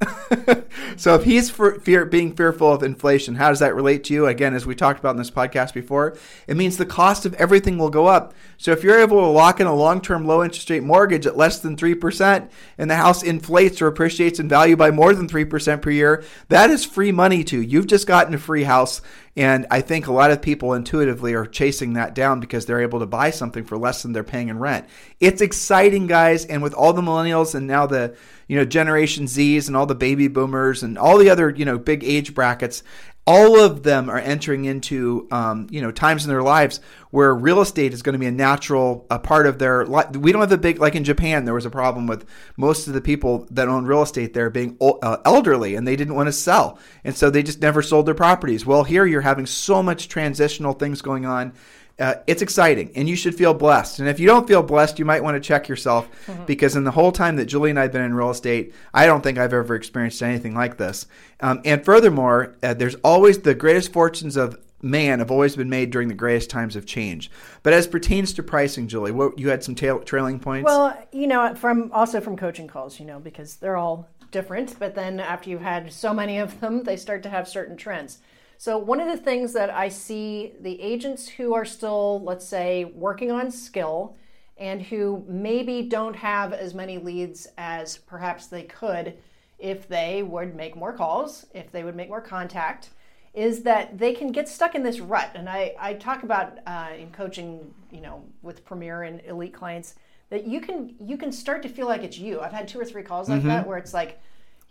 so 0.97 1.15
if 1.15 1.23
he's 1.23 1.49
fear, 1.49 2.05
being 2.05 2.35
fearful 2.35 2.73
of 2.73 2.83
inflation, 2.83 3.35
how 3.35 3.49
does 3.49 3.59
that 3.59 3.73
relate 3.73 4.03
to 4.05 4.13
you? 4.13 4.27
Again, 4.27 4.53
as 4.53 4.65
we 4.65 4.75
talked 4.75 4.99
about 4.99 5.11
in 5.11 5.17
this 5.17 5.31
podcast 5.31 5.73
before, 5.73 6.17
it 6.47 6.57
means 6.57 6.75
the 6.75 6.85
cost 6.85 7.25
of 7.25 7.33
everything 7.35 7.77
will 7.77 7.89
go 7.89 8.07
up. 8.07 8.33
So 8.57 8.71
if 8.71 8.83
you're 8.83 8.99
able 8.99 9.21
to 9.21 9.27
lock 9.27 9.61
in 9.61 9.67
a 9.67 9.73
long-term 9.73 10.27
low 10.27 10.43
interest 10.43 10.69
rate 10.69 10.83
mortgage 10.83 11.25
at 11.25 11.37
less 11.37 11.59
than 11.59 11.77
3% 11.77 12.49
and 12.77 12.91
the 12.91 12.95
house 12.95 13.23
inflates 13.23 13.81
or 13.81 13.87
appreciates 13.87 14.39
in 14.39 14.49
value 14.49 14.75
by 14.75 14.91
more 14.91 15.13
than 15.13 15.29
3% 15.29 15.81
per 15.81 15.89
year, 15.89 16.23
that 16.49 16.69
is 16.69 16.83
free 16.83 17.13
money 17.13 17.45
to 17.45 17.61
you. 17.61 17.61
You've 17.61 17.87
just 17.87 18.05
gotten 18.05 18.33
a 18.33 18.37
free 18.37 18.63
house 18.63 19.01
and 19.35 19.65
I 19.71 19.81
think 19.81 20.07
a 20.07 20.13
lot 20.13 20.31
of 20.31 20.41
people 20.41 20.73
intuitively 20.73 21.33
are 21.33 21.45
chasing 21.45 21.93
that 21.93 22.13
down 22.13 22.41
because 22.41 22.65
they're 22.65 22.81
able 22.81 22.99
to 22.99 23.05
buy 23.05 23.29
something 23.29 23.63
for 23.63 23.77
less 23.77 24.03
than 24.03 24.11
they're 24.11 24.23
paying 24.23 24.49
in 24.49 24.59
rent. 24.59 24.87
It's 25.21 25.41
exciting, 25.41 26.07
guys, 26.07 26.45
and 26.45 26.61
with 26.61 26.73
all 26.73 26.91
the 26.91 27.01
millennials 27.01 27.55
and 27.55 27.65
now 27.65 27.85
the 27.85 28.15
you 28.47 28.57
know 28.57 28.65
Generation 28.65 29.25
Zs 29.25 29.67
and 29.67 29.77
all 29.77 29.85
the 29.85 29.95
baby 29.95 30.27
boomers 30.27 30.83
and 30.83 30.97
all 30.97 31.17
the 31.17 31.29
other 31.29 31.49
you 31.49 31.63
know 31.63 31.77
big 31.77 32.03
age 32.03 32.35
brackets, 32.35 32.83
all 33.27 33.59
of 33.59 33.83
them 33.83 34.09
are 34.09 34.17
entering 34.17 34.65
into 34.65 35.27
um, 35.31 35.67
you 35.69 35.81
know 35.81 35.91
times 35.91 36.25
in 36.25 36.29
their 36.29 36.41
lives 36.41 36.79
where 37.11 37.33
real 37.35 37.61
estate 37.61 37.93
is 37.93 38.01
going 38.01 38.13
to 38.13 38.19
be 38.19 38.25
a 38.25 38.31
natural 38.31 39.05
a 39.11 39.19
part 39.19 39.45
of 39.45 39.59
their 39.59 39.85
life. 39.85 40.15
We 40.15 40.31
don't 40.31 40.41
have 40.41 40.51
a 40.51 40.57
big 40.57 40.79
like 40.79 40.95
in 40.95 41.03
Japan. 41.03 41.45
There 41.45 41.53
was 41.53 41.65
a 41.65 41.69
problem 41.69 42.07
with 42.07 42.25
most 42.57 42.87
of 42.87 42.93
the 42.93 43.01
people 43.01 43.47
that 43.51 43.67
own 43.67 43.85
real 43.85 44.01
estate 44.01 44.33
there 44.33 44.49
being 44.49 44.77
uh, 44.81 45.17
elderly 45.23 45.75
and 45.75 45.87
they 45.87 45.95
didn't 45.95 46.15
want 46.15 46.27
to 46.27 46.33
sell, 46.33 46.79
and 47.03 47.15
so 47.15 47.29
they 47.29 47.43
just 47.43 47.61
never 47.61 47.81
sold 47.81 48.05
their 48.07 48.15
properties. 48.15 48.65
Well, 48.65 48.83
here 48.83 49.05
you're 49.05 49.21
having 49.21 49.45
so 49.45 49.83
much 49.83 50.07
transitional 50.07 50.73
things 50.73 51.01
going 51.01 51.25
on 51.25 51.53
uh, 52.01 52.15
it's 52.25 52.41
exciting 52.41 52.91
and 52.95 53.07
you 53.07 53.15
should 53.15 53.35
feel 53.35 53.53
blessed. 53.53 53.99
And 53.99 54.09
if 54.09 54.19
you 54.19 54.25
don't 54.25 54.47
feel 54.47 54.63
blessed, 54.63 54.97
you 54.97 55.05
might 55.05 55.23
want 55.23 55.35
to 55.35 55.39
check 55.39 55.67
yourself 55.67 56.09
mm-hmm. 56.25 56.45
because 56.45 56.75
in 56.75 56.83
the 56.83 56.91
whole 56.91 57.11
time 57.11 57.35
that 57.35 57.45
Julie 57.45 57.69
and 57.69 57.79
I 57.79 57.83
have 57.83 57.91
been 57.91 58.01
in 58.01 58.13
real 58.13 58.31
estate, 58.31 58.73
I 58.93 59.05
don't 59.05 59.21
think 59.21 59.37
I've 59.37 59.53
ever 59.53 59.75
experienced 59.75 60.21
anything 60.23 60.55
like 60.55 60.77
this. 60.77 61.05
Um, 61.39 61.61
and 61.63 61.85
furthermore, 61.85 62.55
uh, 62.63 62.73
there's 62.73 62.95
always 62.95 63.39
the 63.39 63.53
greatest 63.53 63.93
fortunes 63.93 64.35
of 64.35 64.57
man 64.81 65.19
have 65.19 65.29
always 65.29 65.55
been 65.55 65.69
made 65.69 65.91
during 65.91 66.07
the 66.07 66.15
greatest 66.15 66.49
times 66.49 66.75
of 66.75 66.87
change. 66.87 67.29
But 67.61 67.73
as 67.73 67.85
pertains 67.85 68.33
to 68.33 68.43
pricing, 68.43 68.87
Julie, 68.87 69.11
what, 69.11 69.37
you 69.37 69.49
had 69.49 69.63
some 69.63 69.75
tail, 69.75 69.99
trailing 69.99 70.39
points. 70.39 70.65
Well, 70.65 70.97
you 71.11 71.27
know, 71.27 71.53
from 71.53 71.91
also 71.93 72.19
from 72.19 72.35
coaching 72.35 72.67
calls, 72.67 72.99
you 72.99 73.05
know, 73.05 73.19
because 73.19 73.57
they're 73.57 73.77
all 73.77 74.07
different. 74.31 74.79
But 74.79 74.95
then 74.95 75.19
after 75.19 75.49
you've 75.49 75.61
had 75.61 75.91
so 75.93 76.13
many 76.13 76.39
of 76.39 76.59
them, 76.61 76.83
they 76.83 76.97
start 76.97 77.21
to 77.23 77.29
have 77.29 77.47
certain 77.47 77.77
trends. 77.77 78.19
So, 78.61 78.77
one 78.77 78.99
of 78.99 79.07
the 79.07 79.17
things 79.17 79.53
that 79.53 79.71
I 79.71 79.89
see 79.89 80.53
the 80.61 80.79
agents 80.79 81.27
who 81.27 81.55
are 81.55 81.65
still, 81.65 82.21
let's 82.23 82.45
say, 82.45 82.85
working 82.85 83.31
on 83.31 83.49
skill 83.49 84.15
and 84.55 84.83
who 84.83 85.25
maybe 85.27 85.81
don't 85.81 86.15
have 86.15 86.53
as 86.53 86.75
many 86.75 86.99
leads 86.99 87.47
as 87.57 87.97
perhaps 87.97 88.45
they 88.45 88.61
could 88.61 89.17
if 89.57 89.87
they 89.87 90.21
would 90.21 90.55
make 90.55 90.75
more 90.75 90.93
calls, 90.93 91.47
if 91.55 91.71
they 91.71 91.83
would 91.83 91.95
make 91.95 92.07
more 92.07 92.21
contact, 92.21 92.91
is 93.33 93.63
that 93.63 93.97
they 93.97 94.13
can 94.13 94.31
get 94.31 94.47
stuck 94.47 94.75
in 94.75 94.83
this 94.83 94.99
rut. 94.99 95.31
And 95.33 95.49
I, 95.49 95.73
I 95.79 95.95
talk 95.95 96.21
about 96.21 96.59
uh, 96.67 96.89
in 96.95 97.09
coaching, 97.09 97.73
you 97.89 98.01
know, 98.01 98.23
with 98.43 98.63
premier 98.63 99.01
and 99.01 99.21
elite 99.25 99.55
clients 99.55 99.95
that 100.29 100.45
you 100.45 100.61
can 100.61 100.93
you 100.99 101.17
can 101.17 101.31
start 101.31 101.63
to 101.63 101.67
feel 101.67 101.87
like 101.87 102.03
it's 102.03 102.19
you. 102.19 102.39
I've 102.39 102.53
had 102.53 102.67
two 102.67 102.79
or 102.79 102.85
three 102.85 103.01
calls 103.01 103.27
like 103.27 103.39
mm-hmm. 103.39 103.47
that 103.47 103.65
where 103.65 103.79
it's 103.79 103.95
like, 103.95 104.21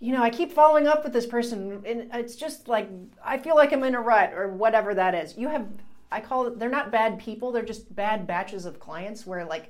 you 0.00 0.12
know, 0.12 0.22
I 0.22 0.30
keep 0.30 0.50
following 0.50 0.86
up 0.86 1.04
with 1.04 1.12
this 1.12 1.26
person, 1.26 1.82
and 1.86 2.10
it's 2.14 2.34
just 2.34 2.68
like 2.68 2.88
I 3.22 3.36
feel 3.36 3.54
like 3.54 3.72
I'm 3.72 3.84
in 3.84 3.94
a 3.94 4.00
rut 4.00 4.32
or 4.32 4.48
whatever 4.48 4.94
that 4.94 5.14
is. 5.14 5.36
You 5.36 5.48
have, 5.48 5.68
I 6.10 6.20
call 6.20 6.46
it, 6.46 6.58
they're 6.58 6.70
not 6.70 6.90
bad 6.90 7.18
people; 7.18 7.52
they're 7.52 7.62
just 7.62 7.94
bad 7.94 8.26
batches 8.26 8.64
of 8.64 8.80
clients 8.80 9.26
where 9.26 9.44
like 9.44 9.68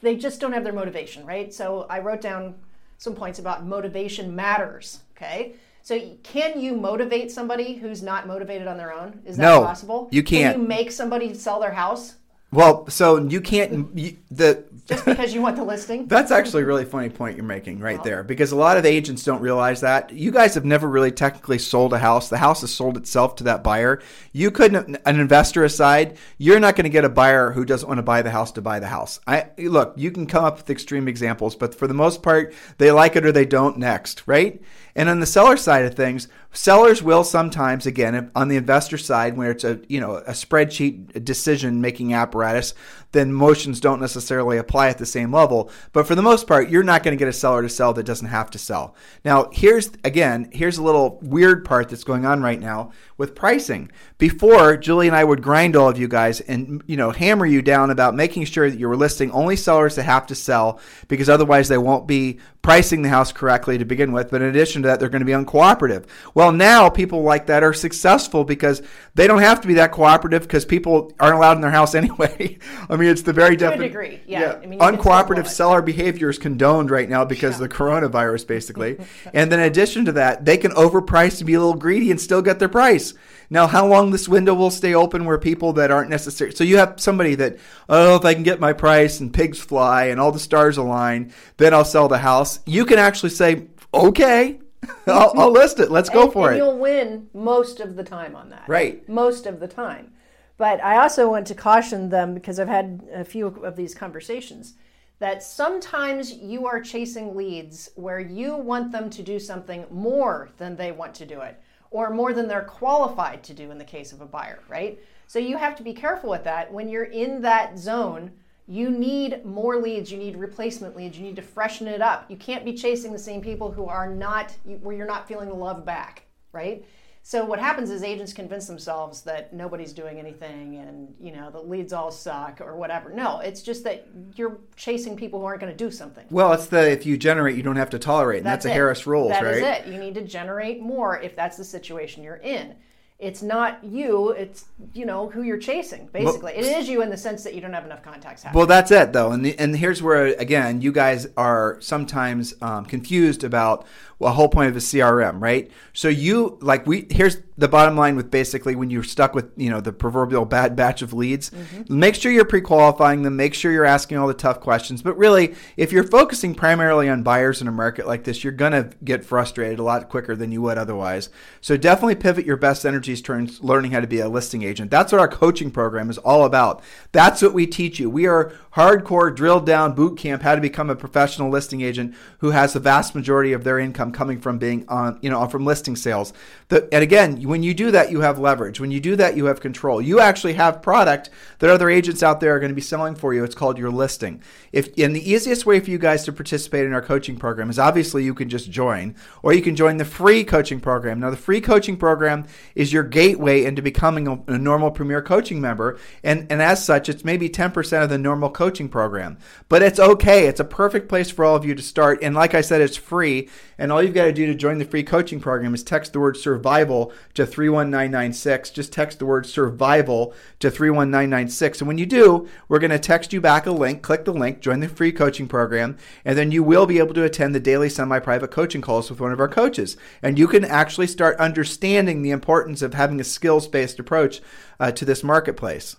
they 0.00 0.16
just 0.16 0.40
don't 0.40 0.54
have 0.54 0.64
their 0.64 0.72
motivation, 0.72 1.26
right? 1.26 1.52
So 1.52 1.86
I 1.90 1.98
wrote 1.98 2.22
down 2.22 2.54
some 2.96 3.14
points 3.14 3.38
about 3.38 3.66
motivation 3.66 4.34
matters. 4.34 5.00
Okay, 5.14 5.56
so 5.82 6.16
can 6.22 6.58
you 6.58 6.74
motivate 6.74 7.30
somebody 7.30 7.74
who's 7.74 8.02
not 8.02 8.26
motivated 8.26 8.68
on 8.68 8.78
their 8.78 8.94
own? 8.94 9.20
Is 9.26 9.36
that 9.36 9.42
no, 9.42 9.60
possible? 9.60 10.08
You 10.10 10.22
can't. 10.22 10.54
Can 10.54 10.62
you 10.62 10.68
make 10.68 10.90
somebody 10.90 11.34
sell 11.34 11.60
their 11.60 11.74
house? 11.74 12.14
Well, 12.50 12.88
so 12.88 13.18
you 13.18 13.42
can't 13.42 13.94
you, 13.94 14.16
the 14.30 14.64
just 14.88 15.04
because 15.04 15.34
you 15.34 15.42
want 15.42 15.56
the 15.56 15.64
listing. 15.64 16.06
That's 16.08 16.30
actually 16.30 16.62
a 16.62 16.66
really 16.66 16.84
funny 16.84 17.10
point 17.10 17.36
you're 17.36 17.44
making 17.44 17.78
right 17.78 18.00
oh. 18.00 18.04
there 18.04 18.24
because 18.24 18.52
a 18.52 18.56
lot 18.56 18.78
of 18.78 18.86
agents 18.86 19.22
don't 19.22 19.42
realize 19.42 19.82
that. 19.82 20.12
You 20.12 20.30
guys 20.30 20.54
have 20.54 20.64
never 20.64 20.88
really 20.88 21.12
technically 21.12 21.58
sold 21.58 21.92
a 21.92 21.98
house. 21.98 22.28
The 22.30 22.38
house 22.38 22.62
has 22.62 22.72
sold 22.72 22.96
itself 22.96 23.36
to 23.36 23.44
that 23.44 23.62
buyer. 23.62 24.00
You 24.32 24.50
couldn't 24.50 24.98
an 25.04 25.20
investor 25.20 25.62
aside, 25.62 26.16
you're 26.38 26.60
not 26.60 26.74
going 26.74 26.84
to 26.84 26.90
get 26.90 27.04
a 27.04 27.10
buyer 27.10 27.52
who 27.52 27.64
doesn't 27.64 27.86
want 27.86 27.98
to 27.98 28.02
buy 28.02 28.22
the 28.22 28.30
house 28.30 28.50
to 28.52 28.62
buy 28.62 28.80
the 28.80 28.86
house. 28.86 29.20
I 29.26 29.50
look, 29.58 29.92
you 29.96 30.10
can 30.10 30.26
come 30.26 30.44
up 30.44 30.56
with 30.56 30.70
extreme 30.70 31.06
examples, 31.06 31.54
but 31.54 31.74
for 31.74 31.86
the 31.86 31.94
most 31.94 32.22
part, 32.22 32.54
they 32.78 32.90
like 32.90 33.14
it 33.14 33.26
or 33.26 33.32
they 33.32 33.44
don't 33.44 33.78
next, 33.78 34.22
right? 34.26 34.60
And 34.98 35.08
on 35.08 35.20
the 35.20 35.26
seller 35.26 35.56
side 35.56 35.84
of 35.84 35.94
things, 35.94 36.26
sellers 36.52 37.04
will 37.04 37.22
sometimes, 37.22 37.86
again, 37.86 38.30
on 38.34 38.48
the 38.48 38.56
investor 38.56 38.98
side, 38.98 39.36
where 39.36 39.52
it's 39.52 39.62
a 39.62 39.80
you 39.88 40.00
know 40.00 40.16
a 40.16 40.32
spreadsheet 40.32 41.24
decision 41.24 41.80
making 41.80 42.14
apparatus, 42.14 42.74
then 43.12 43.32
motions 43.32 43.80
don't 43.80 44.00
necessarily 44.00 44.58
apply 44.58 44.88
at 44.88 44.98
the 44.98 45.06
same 45.06 45.32
level. 45.32 45.70
But 45.92 46.06
for 46.06 46.14
the 46.14 46.22
most 46.22 46.46
part, 46.46 46.68
you're 46.68 46.82
not 46.82 47.02
going 47.02 47.16
to 47.16 47.18
get 47.18 47.28
a 47.28 47.32
seller 47.32 47.62
to 47.62 47.68
sell 47.68 47.92
that 47.94 48.04
doesn't 48.04 48.28
have 48.28 48.50
to 48.50 48.58
sell. 48.58 48.94
Now, 49.24 49.48
here's 49.52 49.90
again, 50.04 50.50
here's 50.52 50.78
a 50.78 50.82
little 50.82 51.18
weird 51.22 51.64
part 51.64 51.88
that's 51.88 52.04
going 52.04 52.26
on 52.26 52.42
right 52.42 52.60
now 52.60 52.92
with 53.18 53.34
pricing. 53.34 53.90
Before, 54.16 54.76
Julie 54.76 55.08
and 55.08 55.16
I 55.16 55.24
would 55.24 55.42
grind 55.42 55.76
all 55.76 55.88
of 55.88 55.98
you 55.98 56.08
guys 56.08 56.40
and 56.40 56.82
you 56.86 56.96
know 56.96 57.10
hammer 57.10 57.44
you 57.44 57.60
down 57.60 57.90
about 57.90 58.14
making 58.14 58.44
sure 58.46 58.70
that 58.70 58.78
you 58.78 58.88
were 58.88 58.96
listing 58.96 59.30
only 59.32 59.56
sellers 59.56 59.96
that 59.96 60.04
have 60.04 60.26
to 60.28 60.34
sell 60.34 60.80
because 61.08 61.28
otherwise 61.28 61.68
they 61.68 61.78
won't 61.78 62.06
be 62.06 62.38
pricing 62.62 63.02
the 63.02 63.08
house 63.08 63.32
correctly 63.32 63.78
to 63.78 63.84
begin 63.84 64.12
with. 64.12 64.30
But 64.30 64.42
in 64.42 64.48
addition 64.48 64.82
to 64.82 64.88
that, 64.88 65.00
they're 65.00 65.08
going 65.08 65.20
to 65.20 65.26
be 65.26 65.32
uncooperative. 65.32 66.06
Well, 66.34 66.52
now 66.52 66.88
people 66.88 67.22
like 67.22 67.46
that 67.46 67.62
are 67.62 67.72
successful 67.72 68.44
because 68.44 68.82
they 69.14 69.26
don't 69.26 69.40
have 69.40 69.60
to 69.62 69.68
be 69.68 69.74
that 69.74 69.90
cooperative 69.90 70.42
because 70.42 70.64
people 70.64 71.12
aren't 71.18 71.36
allowed 71.36 71.56
in 71.56 71.60
their 71.60 71.70
house 71.70 71.94
anyway. 71.94 72.58
I 72.88 72.96
mean, 72.96 73.08
it's 73.08 73.22
the 73.22 73.32
very 73.32 73.56
To 73.56 73.72
a 73.72 73.76
degree, 73.78 74.20
yeah. 74.26 74.52
I 74.52 74.66
mean, 74.66 74.74
you 74.74 74.78
can 74.78 75.00
still 75.00 75.12
uncooperative 75.12 75.46
seller 75.48 75.82
behavior 75.82 76.28
is 76.28 76.38
condoned 76.38 76.90
right 76.90 77.08
now 77.08 77.24
because 77.24 77.54
of 77.54 77.60
the 77.60 77.74
coronavirus, 77.74 78.46
basically. 78.46 78.98
and 79.34 79.50
then 79.50 79.60
in 79.60 79.66
addition 79.66 80.04
to 80.04 80.12
that, 80.12 80.44
they 80.44 80.56
can 80.56 80.72
overprice 80.72 81.38
and 81.38 81.46
be 81.46 81.54
a 81.54 81.60
little 81.60 81.74
greedy 81.74 82.10
and 82.10 82.20
still 82.20 82.42
get 82.42 82.58
their 82.58 82.68
price. 82.68 83.07
Now, 83.50 83.66
how 83.66 83.86
long 83.86 84.10
this 84.10 84.28
window 84.28 84.54
will 84.54 84.70
stay 84.70 84.94
open 84.94 85.24
where 85.24 85.38
people 85.38 85.72
that 85.74 85.90
aren't 85.90 86.10
necessary. 86.10 86.52
So 86.52 86.64
you 86.64 86.76
have 86.76 87.00
somebody 87.00 87.34
that, 87.36 87.58
oh, 87.88 88.16
if 88.16 88.24
I 88.24 88.34
can 88.34 88.42
get 88.42 88.60
my 88.60 88.72
price 88.72 89.20
and 89.20 89.32
pigs 89.32 89.58
fly 89.58 90.06
and 90.06 90.20
all 90.20 90.32
the 90.32 90.38
stars 90.38 90.76
align, 90.76 91.32
then 91.56 91.72
I'll 91.72 91.84
sell 91.84 92.08
the 92.08 92.18
house. 92.18 92.60
You 92.66 92.84
can 92.84 92.98
actually 92.98 93.30
say, 93.30 93.68
okay, 93.94 94.60
I'll, 95.06 95.32
I'll 95.36 95.50
list 95.50 95.80
it. 95.80 95.90
Let's 95.90 96.10
go 96.10 96.24
and, 96.24 96.32
for 96.32 96.48
and 96.48 96.56
it. 96.56 96.58
You'll 96.58 96.78
win 96.78 97.28
most 97.32 97.80
of 97.80 97.96
the 97.96 98.04
time 98.04 98.36
on 98.36 98.50
that. 98.50 98.68
Right. 98.68 99.08
Most 99.08 99.46
of 99.46 99.60
the 99.60 99.68
time. 99.68 100.12
But 100.58 100.82
I 100.82 100.98
also 100.98 101.30
want 101.30 101.46
to 101.46 101.54
caution 101.54 102.08
them 102.10 102.34
because 102.34 102.58
I've 102.58 102.68
had 102.68 103.08
a 103.14 103.24
few 103.24 103.46
of 103.46 103.76
these 103.76 103.94
conversations 103.94 104.74
that 105.20 105.42
sometimes 105.42 106.32
you 106.32 106.66
are 106.66 106.80
chasing 106.80 107.34
leads 107.34 107.90
where 107.94 108.20
you 108.20 108.56
want 108.56 108.92
them 108.92 109.10
to 109.10 109.22
do 109.22 109.38
something 109.38 109.84
more 109.90 110.50
than 110.58 110.76
they 110.76 110.92
want 110.92 111.14
to 111.14 111.26
do 111.26 111.40
it 111.40 111.60
or 111.90 112.10
more 112.10 112.32
than 112.32 112.48
they're 112.48 112.62
qualified 112.62 113.42
to 113.44 113.54
do 113.54 113.70
in 113.70 113.78
the 113.78 113.84
case 113.84 114.12
of 114.12 114.20
a 114.20 114.26
buyer, 114.26 114.60
right? 114.68 114.98
So 115.26 115.38
you 115.38 115.56
have 115.56 115.76
to 115.76 115.82
be 115.82 115.92
careful 115.92 116.30
with 116.30 116.44
that. 116.44 116.72
When 116.72 116.88
you're 116.88 117.04
in 117.04 117.42
that 117.42 117.78
zone, 117.78 118.32
you 118.66 118.90
need 118.90 119.44
more 119.44 119.76
leads, 119.76 120.12
you 120.12 120.18
need 120.18 120.36
replacement 120.36 120.94
leads, 120.94 121.18
you 121.18 121.24
need 121.24 121.36
to 121.36 121.42
freshen 121.42 121.88
it 121.88 122.02
up. 122.02 122.30
You 122.30 122.36
can't 122.36 122.64
be 122.64 122.74
chasing 122.74 123.12
the 123.12 123.18
same 123.18 123.40
people 123.40 123.72
who 123.72 123.86
are 123.86 124.08
not 124.08 124.54
where 124.64 124.94
you're 124.94 125.06
not 125.06 125.26
feeling 125.26 125.48
the 125.48 125.54
love 125.54 125.86
back, 125.86 126.24
right? 126.52 126.84
So 127.28 127.44
what 127.44 127.58
happens 127.58 127.90
is 127.90 128.02
agents 128.02 128.32
convince 128.32 128.66
themselves 128.66 129.20
that 129.24 129.52
nobody's 129.52 129.92
doing 129.92 130.18
anything 130.18 130.76
and 130.76 131.14
you 131.20 131.30
know 131.30 131.50
the 131.50 131.60
leads 131.60 131.92
all 131.92 132.10
suck 132.10 132.58
or 132.58 132.74
whatever. 132.74 133.10
No, 133.10 133.40
it's 133.40 133.60
just 133.60 133.84
that 133.84 134.08
you're 134.34 134.56
chasing 134.76 135.14
people 135.14 135.38
who 135.38 135.44
aren't 135.44 135.60
going 135.60 135.70
to 135.70 135.76
do 135.76 135.90
something. 135.90 136.24
Well, 136.30 136.54
it's 136.54 136.68
the 136.68 136.90
if 136.90 137.04
you 137.04 137.18
generate, 137.18 137.54
you 137.54 137.62
don't 137.62 137.76
have 137.76 137.90
to 137.90 137.98
tolerate. 137.98 138.38
And 138.38 138.46
that's, 138.46 138.64
a 138.64 138.70
it. 138.70 138.72
Harris 138.72 139.06
rules, 139.06 139.28
That 139.28 139.42
right? 139.42 139.56
is 139.56 139.62
it. 139.62 139.86
You 139.88 139.98
need 139.98 140.14
to 140.14 140.22
generate 140.22 140.80
more 140.80 141.20
if 141.20 141.36
that's 141.36 141.58
the 141.58 141.64
situation 141.64 142.22
you're 142.22 142.36
in. 142.36 142.76
It's 143.18 143.42
not 143.42 143.82
you, 143.82 144.30
it's 144.30 144.66
you 144.94 145.04
know 145.04 145.28
who 145.28 145.42
you're 145.42 145.58
chasing. 145.58 146.08
Basically, 146.12 146.52
it 146.52 146.64
is 146.64 146.88
you 146.88 147.02
in 147.02 147.10
the 147.10 147.16
sense 147.16 147.42
that 147.42 147.52
you 147.52 147.60
don't 147.60 147.74
have 147.74 147.84
enough 147.84 148.00
contacts. 148.00 148.44
Happening. 148.44 148.56
Well, 148.56 148.66
that's 148.66 148.90
it, 148.92 149.12
though, 149.12 149.32
and 149.32 149.44
the, 149.44 149.58
and 149.58 149.76
here's 149.76 150.00
where 150.00 150.26
again 150.26 150.80
you 150.80 150.92
guys 150.92 151.26
are 151.36 151.76
sometimes 151.80 152.54
um, 152.62 152.86
confused 152.86 153.44
about 153.44 153.86
well, 154.18 154.32
whole 154.32 154.48
point 154.48 154.68
of 154.68 154.76
a 154.76 154.80
CRM, 154.80 155.40
right? 155.40 155.70
So 155.92 156.08
you 156.08 156.58
like 156.60 156.86
we 156.86 157.06
here's 157.10 157.38
the 157.56 157.68
bottom 157.68 157.96
line 157.96 158.16
with 158.16 158.30
basically 158.30 158.74
when 158.74 158.90
you're 158.90 159.02
stuck 159.04 159.34
with 159.34 159.50
you 159.56 159.70
know 159.70 159.80
the 159.80 159.92
proverbial 159.92 160.44
bad 160.44 160.74
batch 160.74 161.02
of 161.02 161.12
leads, 161.12 161.50
mm-hmm. 161.50 161.98
make 161.98 162.16
sure 162.16 162.32
you're 162.32 162.44
pre-qualifying 162.44 163.22
them, 163.22 163.36
make 163.36 163.54
sure 163.54 163.70
you're 163.70 163.84
asking 163.84 164.18
all 164.18 164.26
the 164.26 164.34
tough 164.34 164.60
questions. 164.60 165.02
But 165.02 165.16
really, 165.16 165.54
if 165.76 165.92
you're 165.92 166.04
focusing 166.04 166.54
primarily 166.54 167.08
on 167.08 167.22
buyers 167.22 167.60
in 167.60 167.68
a 167.68 167.72
market 167.72 168.06
like 168.06 168.24
this, 168.24 168.42
you're 168.42 168.52
gonna 168.52 168.90
get 169.04 169.24
frustrated 169.24 169.78
a 169.78 169.84
lot 169.84 170.08
quicker 170.08 170.34
than 170.34 170.50
you 170.50 170.62
would 170.62 170.78
otherwise. 170.78 171.30
So 171.60 171.76
definitely 171.76 172.16
pivot 172.16 172.44
your 172.44 172.56
best 172.56 172.84
energies 172.84 173.22
towards 173.22 173.62
learning 173.62 173.92
how 173.92 174.00
to 174.00 174.06
be 174.08 174.18
a 174.18 174.28
listing 174.28 174.62
agent. 174.64 174.90
That's 174.90 175.12
what 175.12 175.20
our 175.20 175.28
coaching 175.28 175.70
program 175.70 176.10
is 176.10 176.18
all 176.18 176.44
about. 176.44 176.82
That's 177.12 177.40
what 177.40 177.54
we 177.54 177.66
teach 177.66 178.00
you. 178.00 178.10
We 178.10 178.26
are 178.26 178.52
hardcore 178.74 179.34
drilled 179.34 179.66
down 179.66 179.94
boot 179.94 180.18
camp 180.18 180.42
how 180.42 180.54
to 180.54 180.60
become 180.60 180.90
a 180.90 180.96
professional 180.96 181.50
listing 181.50 181.80
agent 181.80 182.14
who 182.38 182.50
has 182.50 182.72
the 182.72 182.80
vast 182.80 183.14
majority 183.14 183.52
of 183.52 183.64
their 183.64 183.78
income 183.78 184.07
coming 184.12 184.40
from 184.40 184.58
being 184.58 184.84
on 184.88 185.18
you 185.22 185.30
know 185.30 185.46
from 185.46 185.64
listing 185.64 185.96
sales. 185.96 186.32
The, 186.68 186.88
and 186.92 187.02
again, 187.02 187.42
when 187.42 187.62
you 187.62 187.74
do 187.74 187.90
that, 187.90 188.10
you 188.10 188.20
have 188.20 188.38
leverage. 188.38 188.80
When 188.80 188.90
you 188.90 189.00
do 189.00 189.16
that, 189.16 189.36
you 189.36 189.46
have 189.46 189.60
control. 189.60 190.00
You 190.02 190.20
actually 190.20 190.54
have 190.54 190.82
product 190.82 191.30
that 191.60 191.70
other 191.70 191.90
agents 191.90 192.22
out 192.22 192.40
there 192.40 192.54
are 192.54 192.60
going 192.60 192.70
to 192.70 192.74
be 192.74 192.80
selling 192.80 193.14
for 193.14 193.32
you. 193.32 193.44
It's 193.44 193.54
called 193.54 193.78
your 193.78 193.90
listing. 193.90 194.42
If 194.72 194.96
and 194.98 195.14
the 195.14 195.30
easiest 195.30 195.66
way 195.66 195.80
for 195.80 195.90
you 195.90 195.98
guys 195.98 196.24
to 196.24 196.32
participate 196.32 196.86
in 196.86 196.92
our 196.92 197.02
coaching 197.02 197.36
program 197.36 197.70
is 197.70 197.78
obviously 197.78 198.24
you 198.24 198.34
can 198.34 198.48
just 198.48 198.70
join, 198.70 199.14
or 199.42 199.52
you 199.52 199.62
can 199.62 199.76
join 199.76 199.96
the 199.96 200.04
free 200.04 200.44
coaching 200.44 200.80
program. 200.80 201.20
Now, 201.20 201.30
the 201.30 201.36
free 201.36 201.60
coaching 201.60 201.96
program 201.96 202.46
is 202.74 202.92
your 202.92 203.02
gateway 203.02 203.64
into 203.64 203.82
becoming 203.82 204.28
a, 204.28 204.40
a 204.48 204.58
normal 204.58 204.90
Premier 204.90 205.22
coaching 205.22 205.60
member, 205.60 205.98
and 206.22 206.46
and 206.50 206.60
as 206.62 206.84
such, 206.84 207.08
it's 207.08 207.24
maybe 207.24 207.48
10% 207.48 208.02
of 208.02 208.10
the 208.10 208.18
normal 208.18 208.50
coaching 208.50 208.88
program. 208.88 209.38
But 209.68 209.82
it's 209.82 209.98
okay. 209.98 210.46
It's 210.46 210.60
a 210.60 210.64
perfect 210.64 211.08
place 211.08 211.30
for 211.30 211.44
all 211.44 211.56
of 211.56 211.64
you 211.64 211.74
to 211.74 211.82
start. 211.82 212.18
And 212.22 212.34
like 212.34 212.54
I 212.54 212.60
said, 212.60 212.80
it's 212.80 212.96
free. 212.96 213.48
And 213.78 213.92
all 213.92 214.02
you've 214.02 214.14
got 214.14 214.24
to 214.24 214.32
do 214.32 214.46
to 214.46 214.54
join 214.54 214.78
the 214.78 214.84
free 214.84 215.04
coaching 215.04 215.38
program 215.38 215.72
is 215.72 215.84
text 215.84 216.12
the 216.12 216.20
word 216.20 216.36
survival 216.36 217.12
to 217.34 217.46
31996. 217.46 218.70
Just 218.70 218.92
text 218.92 219.20
the 219.20 219.26
word 219.26 219.46
survival 219.46 220.34
to 220.58 220.70
31996. 220.70 221.80
And 221.80 221.88
when 221.88 221.98
you 221.98 222.06
do, 222.06 222.48
we're 222.68 222.80
going 222.80 222.90
to 222.90 222.98
text 222.98 223.32
you 223.32 223.40
back 223.40 223.66
a 223.66 223.70
link. 223.70 224.02
Click 224.02 224.24
the 224.24 224.32
link, 224.32 224.60
join 224.60 224.80
the 224.80 224.88
free 224.88 225.12
coaching 225.12 225.46
program, 225.46 225.96
and 226.24 226.36
then 226.36 226.50
you 226.50 226.62
will 226.62 226.86
be 226.86 226.98
able 226.98 227.14
to 227.14 227.24
attend 227.24 227.54
the 227.54 227.60
daily 227.60 227.88
semi 227.88 228.18
private 228.18 228.50
coaching 228.50 228.80
calls 228.80 229.08
with 229.08 229.20
one 229.20 229.32
of 229.32 229.40
our 229.40 229.48
coaches. 229.48 229.96
And 230.22 230.38
you 230.38 230.48
can 230.48 230.64
actually 230.64 231.06
start 231.06 231.38
understanding 231.38 232.22
the 232.22 232.30
importance 232.30 232.82
of 232.82 232.94
having 232.94 233.20
a 233.20 233.24
skills 233.24 233.68
based 233.68 234.00
approach 234.00 234.40
uh, 234.80 234.90
to 234.92 235.04
this 235.04 235.22
marketplace. 235.22 235.96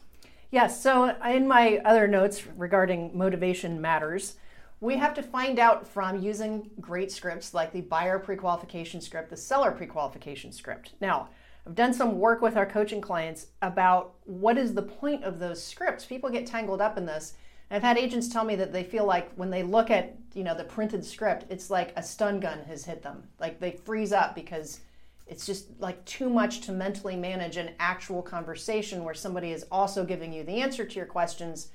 Yes, 0.51 0.81
so 0.81 1.15
in 1.23 1.47
my 1.47 1.79
other 1.85 2.07
notes 2.07 2.43
regarding 2.57 3.15
motivation 3.15 3.79
matters, 3.79 4.35
we 4.81 4.97
have 4.97 5.13
to 5.13 5.23
find 5.23 5.59
out 5.59 5.87
from 5.87 6.21
using 6.21 6.69
great 6.79 7.11
scripts 7.11 7.53
like 7.53 7.73
the 7.73 7.81
buyer 7.81 8.19
prequalification 8.19 9.01
script, 9.01 9.29
the 9.29 9.37
seller 9.37 9.71
prequalification 9.71 10.53
script. 10.53 10.93
Now, 11.01 11.29
I've 11.67 11.75
done 11.75 11.93
some 11.93 12.17
work 12.17 12.41
with 12.41 12.55
our 12.55 12.65
coaching 12.65 13.01
clients 13.01 13.47
about 13.61 14.15
what 14.23 14.57
is 14.57 14.73
the 14.73 14.81
point 14.81 15.23
of 15.23 15.39
those 15.39 15.61
scripts. 15.61 16.05
People 16.05 16.29
get 16.29 16.47
tangled 16.47 16.81
up 16.81 16.97
in 16.97 17.05
this. 17.05 17.33
And 17.69 17.75
I've 17.75 17.87
had 17.87 17.97
agents 17.97 18.29
tell 18.29 18.45
me 18.45 18.55
that 18.55 18.71
they 18.71 18.83
feel 18.83 19.05
like 19.05 19.31
when 19.35 19.49
they 19.49 19.63
look 19.63 19.91
at, 19.91 20.15
you 20.33 20.43
know, 20.43 20.55
the 20.55 20.63
printed 20.63 21.05
script, 21.05 21.45
it's 21.49 21.69
like 21.69 21.93
a 21.95 22.01
stun 22.01 22.39
gun 22.39 22.63
has 22.67 22.85
hit 22.85 23.03
them. 23.03 23.23
Like 23.39 23.59
they 23.59 23.71
freeze 23.71 24.13
up 24.13 24.33
because 24.33 24.79
it's 25.27 25.45
just 25.45 25.67
like 25.79 26.03
too 26.05 26.29
much 26.29 26.61
to 26.61 26.71
mentally 26.71 27.15
manage 27.15 27.57
an 27.57 27.71
actual 27.79 28.21
conversation 28.21 29.03
where 29.03 29.13
somebody 29.13 29.51
is 29.51 29.65
also 29.71 30.05
giving 30.05 30.33
you 30.33 30.43
the 30.43 30.61
answer 30.61 30.85
to 30.85 30.95
your 30.95 31.05
questions 31.05 31.69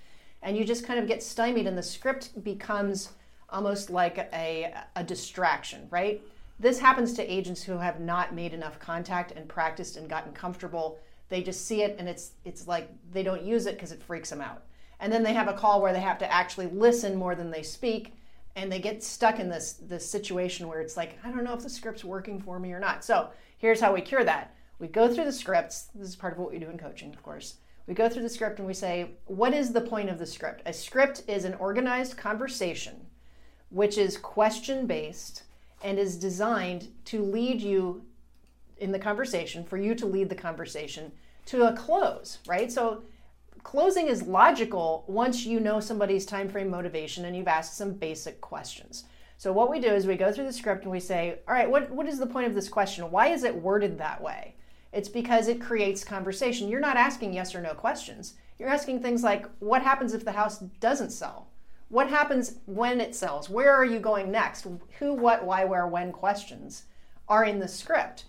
and 0.45 0.57
you 0.57 0.65
just 0.65 0.87
kind 0.87 1.01
of 1.01 1.09
get 1.09 1.23
stymied 1.23 1.67
and 1.67 1.77
the 1.77 1.83
script 1.83 2.45
becomes 2.45 3.11
almost 3.49 3.91
like 3.91 4.19
a, 4.33 4.73
a 4.95 5.03
distraction 5.03 5.89
right 5.91 6.23
this 6.61 6.79
happens 6.79 7.13
to 7.15 7.33
agents 7.33 7.63
who 7.63 7.79
have 7.79 7.99
not 7.99 8.33
made 8.33 8.55
enough 8.55 8.79
contact 8.79 9.33
and 9.33 9.49
practiced 9.49 9.97
and 9.97 10.09
gotten 10.09 10.33
comfortable 10.33 10.99
they 11.29 11.43
just 11.43 11.67
see 11.67 11.83
it 11.83 11.97
and 11.99 12.09
it's 12.09 12.33
it's 12.45 12.69
like 12.69 12.89
they 13.13 13.23
don't 13.23 13.43
use 13.43 13.67
it 13.67 13.75
because 13.75 13.91
it 13.91 14.03
freaks 14.03 14.31
them 14.31 14.41
out 14.41 14.63
and 15.01 15.13
then 15.13 15.23
they 15.23 15.33
have 15.33 15.49
a 15.49 15.53
call 15.53 15.83
where 15.83 15.93
they 15.93 16.01
have 16.01 16.19
to 16.19 16.33
actually 16.33 16.67
listen 16.69 17.17
more 17.17 17.35
than 17.35 17.51
they 17.51 17.63
speak 17.63 18.15
and 18.57 18.71
they 18.71 18.79
get 18.79 19.03
stuck 19.03 19.39
in 19.39 19.49
this 19.49 19.75
this 19.83 20.09
situation 20.09 20.69
where 20.69 20.81
it's 20.81 20.97
like 20.97 21.19
I 21.25 21.31
don't 21.31 21.45
know 21.45 21.55
if 21.55 21.63
the 21.63 21.71
script's 21.71 22.05
working 22.05 22.41
for 22.41 22.59
me 22.59 22.73
or 22.73 22.81
not. 22.81 23.05
So 23.05 23.31
here's 23.59 23.81
how 23.81 23.93
we 23.93 24.01
cure 24.01 24.25
that. 24.25 24.55
We 24.79 24.89
go 24.89 25.13
through 25.13 25.25
the 25.25 25.33
scripts. 25.33 25.89
This 25.95 26.09
is 26.09 26.17
part 26.17 26.33
of 26.33 26.39
what 26.39 26.51
we 26.51 26.59
do 26.59 26.71
in 26.71 26.79
coaching, 26.79 27.13
of 27.13 27.23
course. 27.23 27.57
We 27.87 27.95
go 27.95 28.09
through 28.09 28.23
the 28.23 28.29
script 28.29 28.59
and 28.59 28.67
we 28.67 28.75
say, 28.75 29.11
what 29.27 29.53
is 29.53 29.73
the 29.73 29.81
point 29.81 30.09
of 30.09 30.19
the 30.19 30.27
script? 30.27 30.63
A 30.65 30.73
script 30.73 31.23
is 31.29 31.45
an 31.45 31.55
organized 31.55 32.17
conversation, 32.17 33.07
which 33.69 33.99
is 33.99 34.17
question 34.17 34.87
based 34.87 35.43
and 35.83 35.99
is 35.99 36.17
designed 36.17 36.89
to 37.07 37.23
lead 37.23 37.61
you 37.61 38.05
in 38.79 38.91
the 38.91 38.99
conversation, 38.99 39.65
for 39.65 39.77
you 39.77 39.95
to 39.95 40.07
lead 40.07 40.29
the 40.31 40.35
conversation 40.35 41.13
to 41.47 41.69
a 41.69 41.77
close, 41.77 42.39
right? 42.47 42.73
So 42.73 43.03
closing 43.63 44.09
is 44.09 44.23
logical 44.23 45.05
once 45.07 45.45
you 45.45 45.61
know 45.61 45.79
somebody's 45.79 46.25
time 46.25 46.49
frame 46.49 46.71
motivation 46.71 47.27
and 47.27 47.37
you've 47.37 47.49
asked 47.49 47.77
some 47.77 47.93
basic 47.93 48.41
questions. 48.41 49.05
So 49.37 49.53
what 49.53 49.71
we 49.71 49.79
do 49.79 49.89
is 49.89 50.07
we 50.07 50.17
go 50.17 50.33
through 50.33 50.47
the 50.47 50.53
script 50.53 50.85
and 50.85 50.93
we 50.93 51.01
say, 51.01 51.41
all 51.47 51.55
right, 51.55 51.71
what, 51.71 51.91
what 51.91 52.07
is 52.07 52.19
the 52.19 52.27
point 52.27 52.47
of 52.47 52.55
this 52.55 52.69
question? 52.69 53.11
Why 53.11 53.29
is 53.29 53.45
it 53.45 53.55
worded 53.55 53.99
that 53.99 54.23
way? 54.23 54.55
It's 54.95 55.09
because 55.09 55.49
it 55.49 55.61
creates 55.61 56.05
conversation. 56.05 56.69
You're 56.69 56.81
not 56.81 56.97
asking 56.97 57.33
yes 57.33 57.55
or 57.55 57.61
no 57.61 57.75
questions. 57.75 58.35
You're 58.59 58.69
asking 58.69 59.01
things 59.03 59.25
like, 59.25 59.47
what 59.59 59.83
happens 59.83 60.15
if 60.15 60.25
the 60.25 60.33
house 60.33 60.61
doesn't 60.81 61.11
sell? 61.11 61.49
What 61.89 62.09
happens 62.09 62.61
when 62.67 63.01
it 63.01 63.15
sells? 63.15 63.51
Where 63.51 63.75
are 63.75 63.85
you 63.85 63.99
going 63.99 64.31
next? 64.31 64.67
Who, 64.99 65.15
what, 65.15 65.45
why, 65.45 65.65
where, 65.65 65.89
when 65.89 66.13
questions 66.13 66.85
are 67.29 67.45
in 67.45 67.59
the 67.59 67.69
script. 67.69 68.25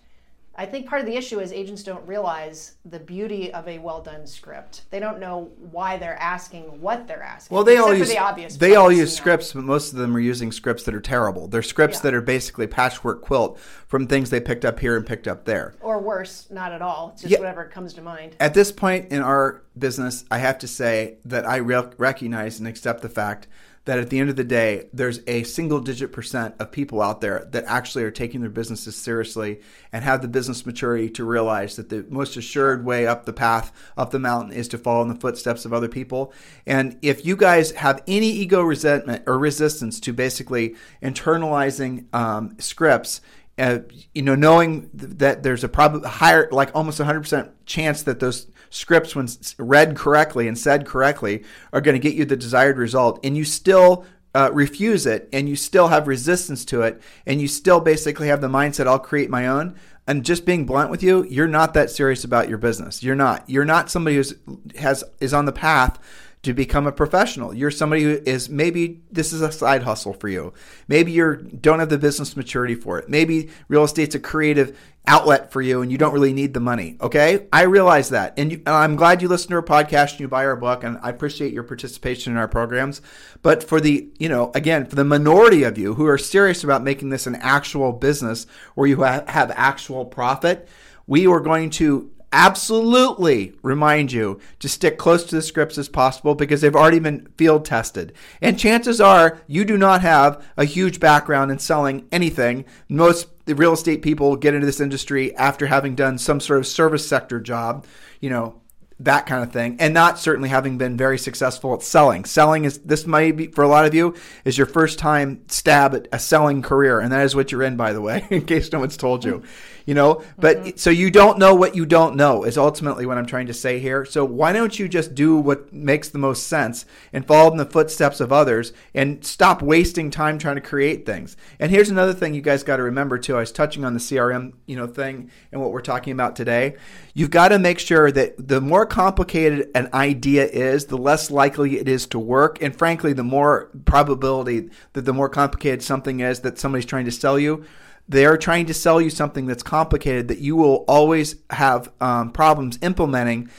I 0.58 0.64
think 0.64 0.86
part 0.88 1.00
of 1.02 1.06
the 1.06 1.16
issue 1.16 1.38
is 1.38 1.52
agents 1.52 1.82
don't 1.82 2.06
realize 2.06 2.76
the 2.86 2.98
beauty 2.98 3.52
of 3.52 3.68
a 3.68 3.78
well 3.78 4.00
done 4.00 4.26
script. 4.26 4.82
They 4.90 4.98
don't 4.98 5.20
know 5.20 5.50
why 5.70 5.98
they're 5.98 6.18
asking 6.18 6.80
what 6.80 7.06
they're 7.06 7.22
asking. 7.22 7.54
Well, 7.54 7.62
they 7.64 7.76
all 7.76 7.92
use 7.94 8.08
the 8.08 8.18
obvious. 8.18 8.56
they 8.56 8.74
all 8.74 8.90
use 8.90 9.10
know. 9.10 9.16
scripts, 9.16 9.52
but 9.52 9.64
most 9.64 9.92
of 9.92 9.98
them 9.98 10.16
are 10.16 10.20
using 10.20 10.50
scripts 10.52 10.84
that 10.84 10.94
are 10.94 11.00
terrible. 11.00 11.46
They're 11.46 11.62
scripts 11.62 11.98
Yeah. 11.98 12.02
that 12.04 12.14
are 12.14 12.22
basically 12.22 12.66
patchwork 12.66 13.20
quilt 13.20 13.58
from 13.86 14.06
things 14.06 14.30
they 14.30 14.40
picked 14.40 14.64
up 14.64 14.80
here 14.80 14.96
and 14.96 15.04
picked 15.06 15.28
up 15.28 15.44
there. 15.44 15.74
or 15.80 16.00
worse, 16.00 16.46
not 16.50 16.72
at 16.72 16.80
all. 16.82 17.10
It's 17.12 17.22
just 17.22 17.32
Yeah. 17.32 17.38
whatever 17.38 17.64
comes 17.64 17.92
to 17.94 18.02
mind. 18.02 18.34
At 18.40 18.54
this 18.54 18.72
point 18.72 19.12
in 19.12 19.20
our 19.22 19.62
business, 19.78 20.24
I 20.30 20.38
have 20.38 20.58
to 20.60 20.68
say 20.68 21.18
that 21.24 21.46
I 21.46 21.56
re- 21.56 21.90
recognize 21.98 22.58
and 22.58 22.66
accept 22.66 23.02
the 23.02 23.08
fact 23.08 23.46
that 23.86 24.00
at 24.00 24.10
the 24.10 24.18
end 24.18 24.28
of 24.28 24.36
the 24.36 24.44
day, 24.44 24.88
there's 24.92 25.20
a 25.28 25.44
single 25.44 25.80
digit 25.80 26.12
percent 26.12 26.56
of 26.58 26.72
people 26.72 27.00
out 27.00 27.20
there 27.20 27.48
that 27.52 27.64
actually 27.66 28.02
are 28.02 28.10
taking 28.10 28.40
their 28.40 28.50
businesses 28.50 28.96
seriously 28.96 29.60
and 29.92 30.02
have 30.04 30.22
the 30.22 30.28
business 30.28 30.66
maturity 30.66 31.08
to 31.08 31.24
realize 31.24 31.76
that 31.76 31.88
the 31.88 32.04
most 32.10 32.36
assured 32.36 32.84
way 32.84 33.06
up 33.06 33.24
the 33.24 33.32
path, 33.32 33.72
up 33.96 34.10
the 34.10 34.18
mountain, 34.18 34.52
is 34.52 34.66
to 34.68 34.76
follow 34.76 35.02
in 35.02 35.08
the 35.08 35.14
footsteps 35.14 35.64
of 35.64 35.72
other 35.72 35.88
people. 35.88 36.32
And 36.66 36.98
if 37.00 37.24
you 37.24 37.36
guys 37.36 37.70
have 37.72 38.02
any 38.08 38.28
ego 38.28 38.60
resentment 38.60 39.22
or 39.26 39.38
resistance 39.38 40.00
to 40.00 40.12
basically 40.12 40.74
internalizing 41.00 42.12
um, 42.12 42.56
scripts, 42.58 43.20
uh, 43.56 43.78
you 44.12 44.22
know, 44.22 44.34
knowing 44.34 44.90
th- 44.90 45.12
that 45.18 45.42
there's 45.44 45.62
a 45.62 45.68
prob- 45.68 46.04
higher, 46.04 46.48
like 46.50 46.74
almost 46.74 47.00
100% 47.00 47.50
chance 47.66 48.02
that 48.02 48.18
those 48.18 48.48
scripts, 48.70 49.14
when 49.14 49.28
read 49.58 49.96
correctly 49.96 50.48
and 50.48 50.58
said 50.58 50.86
correctly, 50.86 51.44
are 51.72 51.80
going 51.80 51.94
to 51.94 52.00
get 52.00 52.14
you 52.14 52.24
the 52.24 52.36
desired 52.36 52.78
result, 52.78 53.20
and 53.24 53.36
you 53.36 53.44
still 53.44 54.04
uh, 54.34 54.50
refuse 54.52 55.06
it, 55.06 55.28
and 55.32 55.48
you 55.48 55.56
still 55.56 55.88
have 55.88 56.06
resistance 56.06 56.64
to 56.66 56.82
it, 56.82 57.00
and 57.26 57.40
you 57.40 57.48
still 57.48 57.80
basically 57.80 58.28
have 58.28 58.40
the 58.40 58.48
mindset, 58.48 58.86
I'll 58.86 58.98
create 58.98 59.30
my 59.30 59.46
own. 59.46 59.74
And 60.08 60.24
just 60.24 60.44
being 60.44 60.66
blunt 60.66 60.90
with 60.90 61.02
you, 61.02 61.24
you're 61.24 61.48
not 61.48 61.74
that 61.74 61.90
serious 61.90 62.22
about 62.22 62.48
your 62.48 62.58
business. 62.58 63.02
You're 63.02 63.16
not. 63.16 63.48
You're 63.48 63.64
not 63.64 63.90
somebody 63.90 64.16
who's 64.16 64.34
has 64.78 65.02
is 65.20 65.34
on 65.34 65.46
the 65.46 65.52
path 65.52 65.98
to 66.46 66.54
become 66.54 66.86
a 66.86 66.92
professional. 66.92 67.52
You're 67.52 67.70
somebody 67.70 68.04
who 68.04 68.20
is 68.24 68.48
maybe 68.48 69.02
this 69.10 69.32
is 69.32 69.42
a 69.42 69.50
side 69.50 69.82
hustle 69.82 70.12
for 70.12 70.28
you. 70.28 70.54
Maybe 70.88 71.12
you 71.12 71.36
don't 71.36 71.80
have 71.80 71.88
the 71.88 71.98
business 71.98 72.36
maturity 72.36 72.74
for 72.74 72.98
it. 72.98 73.08
Maybe 73.08 73.50
real 73.68 73.84
estate's 73.84 74.14
a 74.14 74.20
creative 74.20 74.78
outlet 75.08 75.52
for 75.52 75.60
you 75.60 75.82
and 75.82 75.90
you 75.90 75.98
don't 75.98 76.12
really 76.12 76.32
need 76.32 76.54
the 76.54 76.60
money. 76.60 76.96
Okay? 77.00 77.46
I 77.52 77.62
realize 77.62 78.10
that. 78.10 78.34
And, 78.36 78.52
you, 78.52 78.58
and 78.58 78.74
I'm 78.74 78.96
glad 78.96 79.22
you 79.22 79.28
listen 79.28 79.50
to 79.50 79.56
our 79.56 79.62
podcast 79.62 80.12
and 80.12 80.20
you 80.20 80.28
buy 80.28 80.46
our 80.46 80.56
book 80.56 80.84
and 80.84 80.98
I 81.02 81.10
appreciate 81.10 81.52
your 81.52 81.64
participation 81.64 82.32
in 82.32 82.38
our 82.38 82.48
programs. 82.48 83.02
But 83.42 83.64
for 83.64 83.80
the, 83.80 84.08
you 84.18 84.28
know, 84.28 84.52
again, 84.54 84.86
for 84.86 84.94
the 84.94 85.04
minority 85.04 85.64
of 85.64 85.78
you 85.78 85.94
who 85.94 86.06
are 86.06 86.18
serious 86.18 86.62
about 86.62 86.84
making 86.84 87.10
this 87.10 87.26
an 87.26 87.36
actual 87.36 87.92
business 87.92 88.46
where 88.74 88.86
you 88.86 89.02
ha- 89.02 89.24
have 89.26 89.52
actual 89.54 90.04
profit, 90.04 90.68
we 91.08 91.26
are 91.26 91.40
going 91.40 91.70
to 91.70 92.10
absolutely 92.36 93.54
remind 93.62 94.12
you 94.12 94.38
to 94.58 94.68
stick 94.68 94.98
close 94.98 95.24
to 95.24 95.34
the 95.34 95.40
scripts 95.40 95.78
as 95.78 95.88
possible 95.88 96.34
because 96.34 96.60
they've 96.60 96.76
already 96.76 96.98
been 96.98 97.26
field 97.38 97.64
tested. 97.64 98.12
And 98.42 98.58
chances 98.58 99.00
are 99.00 99.40
you 99.46 99.64
do 99.64 99.78
not 99.78 100.02
have 100.02 100.44
a 100.56 100.66
huge 100.66 101.00
background 101.00 101.50
in 101.50 101.58
selling 101.58 102.06
anything. 102.12 102.66
Most 102.90 103.28
real 103.46 103.72
estate 103.72 104.02
people 104.02 104.36
get 104.36 104.52
into 104.52 104.66
this 104.66 104.80
industry 104.80 105.34
after 105.36 105.66
having 105.66 105.94
done 105.94 106.18
some 106.18 106.38
sort 106.38 106.58
of 106.58 106.66
service 106.66 107.08
sector 107.08 107.40
job, 107.40 107.86
you 108.20 108.28
know, 108.28 108.60
that 108.98 109.26
kind 109.26 109.42
of 109.42 109.52
thing, 109.52 109.76
and 109.78 109.92
not 109.92 110.18
certainly 110.18 110.48
having 110.48 110.78
been 110.78 110.96
very 110.96 111.18
successful 111.18 111.74
at 111.74 111.82
selling. 111.82 112.24
Selling 112.24 112.64
is 112.64 112.78
this 112.78 113.06
might 113.06 113.36
be 113.36 113.48
for 113.48 113.62
a 113.62 113.68
lot 113.68 113.84
of 113.84 113.92
you 113.92 114.14
is 114.44 114.56
your 114.56 114.66
first 114.66 114.98
time 114.98 115.42
stab 115.48 115.94
at 115.94 116.08
a 116.12 116.18
selling 116.18 116.62
career, 116.62 117.00
and 117.00 117.12
that 117.12 117.24
is 117.24 117.36
what 117.36 117.52
you're 117.52 117.62
in, 117.62 117.76
by 117.76 117.92
the 117.92 118.00
way, 118.00 118.26
in 118.30 118.46
case 118.46 118.72
no 118.72 118.80
one's 118.80 118.96
told 118.96 119.24
you. 119.24 119.38
Mm-hmm. 119.38 119.72
You 119.86 119.94
know, 119.94 120.24
but 120.36 120.56
mm-hmm. 120.56 120.76
so 120.76 120.90
you 120.90 121.12
don't 121.12 121.38
know 121.38 121.54
what 121.54 121.76
you 121.76 121.86
don't 121.86 122.16
know 122.16 122.42
is 122.42 122.58
ultimately 122.58 123.06
what 123.06 123.18
I'm 123.18 123.26
trying 123.26 123.46
to 123.46 123.54
say 123.54 123.78
here. 123.78 124.04
So 124.04 124.24
why 124.24 124.52
don't 124.52 124.76
you 124.76 124.88
just 124.88 125.14
do 125.14 125.36
what 125.36 125.72
makes 125.72 126.08
the 126.08 126.18
most 126.18 126.48
sense 126.48 126.86
and 127.12 127.24
follow 127.24 127.52
in 127.52 127.56
the 127.56 127.64
footsteps 127.64 128.20
of 128.20 128.32
others 128.32 128.72
and 128.94 129.24
stop 129.24 129.62
wasting 129.62 130.10
time 130.10 130.38
trying 130.38 130.56
to 130.56 130.60
create 130.60 131.06
things. 131.06 131.36
And 131.60 131.70
here's 131.70 131.88
another 131.88 132.12
thing 132.12 132.34
you 132.34 132.40
guys 132.40 132.64
got 132.64 132.78
to 132.78 132.82
remember 132.82 133.16
too. 133.16 133.36
I 133.36 133.40
was 133.40 133.52
touching 133.52 133.84
on 133.84 133.94
the 133.94 134.00
CRM, 134.00 134.54
you 134.66 134.74
know, 134.74 134.88
thing 134.88 135.30
and 135.52 135.60
what 135.60 135.70
we're 135.70 135.82
talking 135.82 136.12
about 136.12 136.34
today. 136.34 136.74
You've 137.14 137.30
got 137.30 137.48
to 137.48 137.58
make 137.60 137.78
sure 137.78 138.10
that 138.10 138.48
the 138.48 138.60
more 138.60 138.85
complicated 138.86 139.70
an 139.74 139.88
idea 139.92 140.46
is, 140.46 140.86
the 140.86 140.98
less 140.98 141.30
likely 141.30 141.78
it 141.78 141.88
is 141.88 142.06
to 142.08 142.18
work. 142.18 142.62
And 142.62 142.76
frankly, 142.76 143.12
the 143.12 143.24
more 143.24 143.70
probability 143.84 144.70
that 144.94 145.02
the 145.02 145.12
more 145.12 145.28
complicated 145.28 145.82
something 145.82 146.20
is 146.20 146.40
that 146.40 146.58
somebody's 146.58 146.86
trying 146.86 147.04
to 147.04 147.12
sell 147.12 147.38
you, 147.38 147.64
they 148.08 148.24
are 148.24 148.36
trying 148.36 148.66
to 148.66 148.74
sell 148.74 149.00
you 149.00 149.10
something 149.10 149.46
that's 149.46 149.62
complicated 149.62 150.28
that 150.28 150.38
you 150.38 150.56
will 150.56 150.84
always 150.86 151.36
have 151.50 151.90
um, 152.00 152.30
problems 152.30 152.78
implementing 152.82 153.50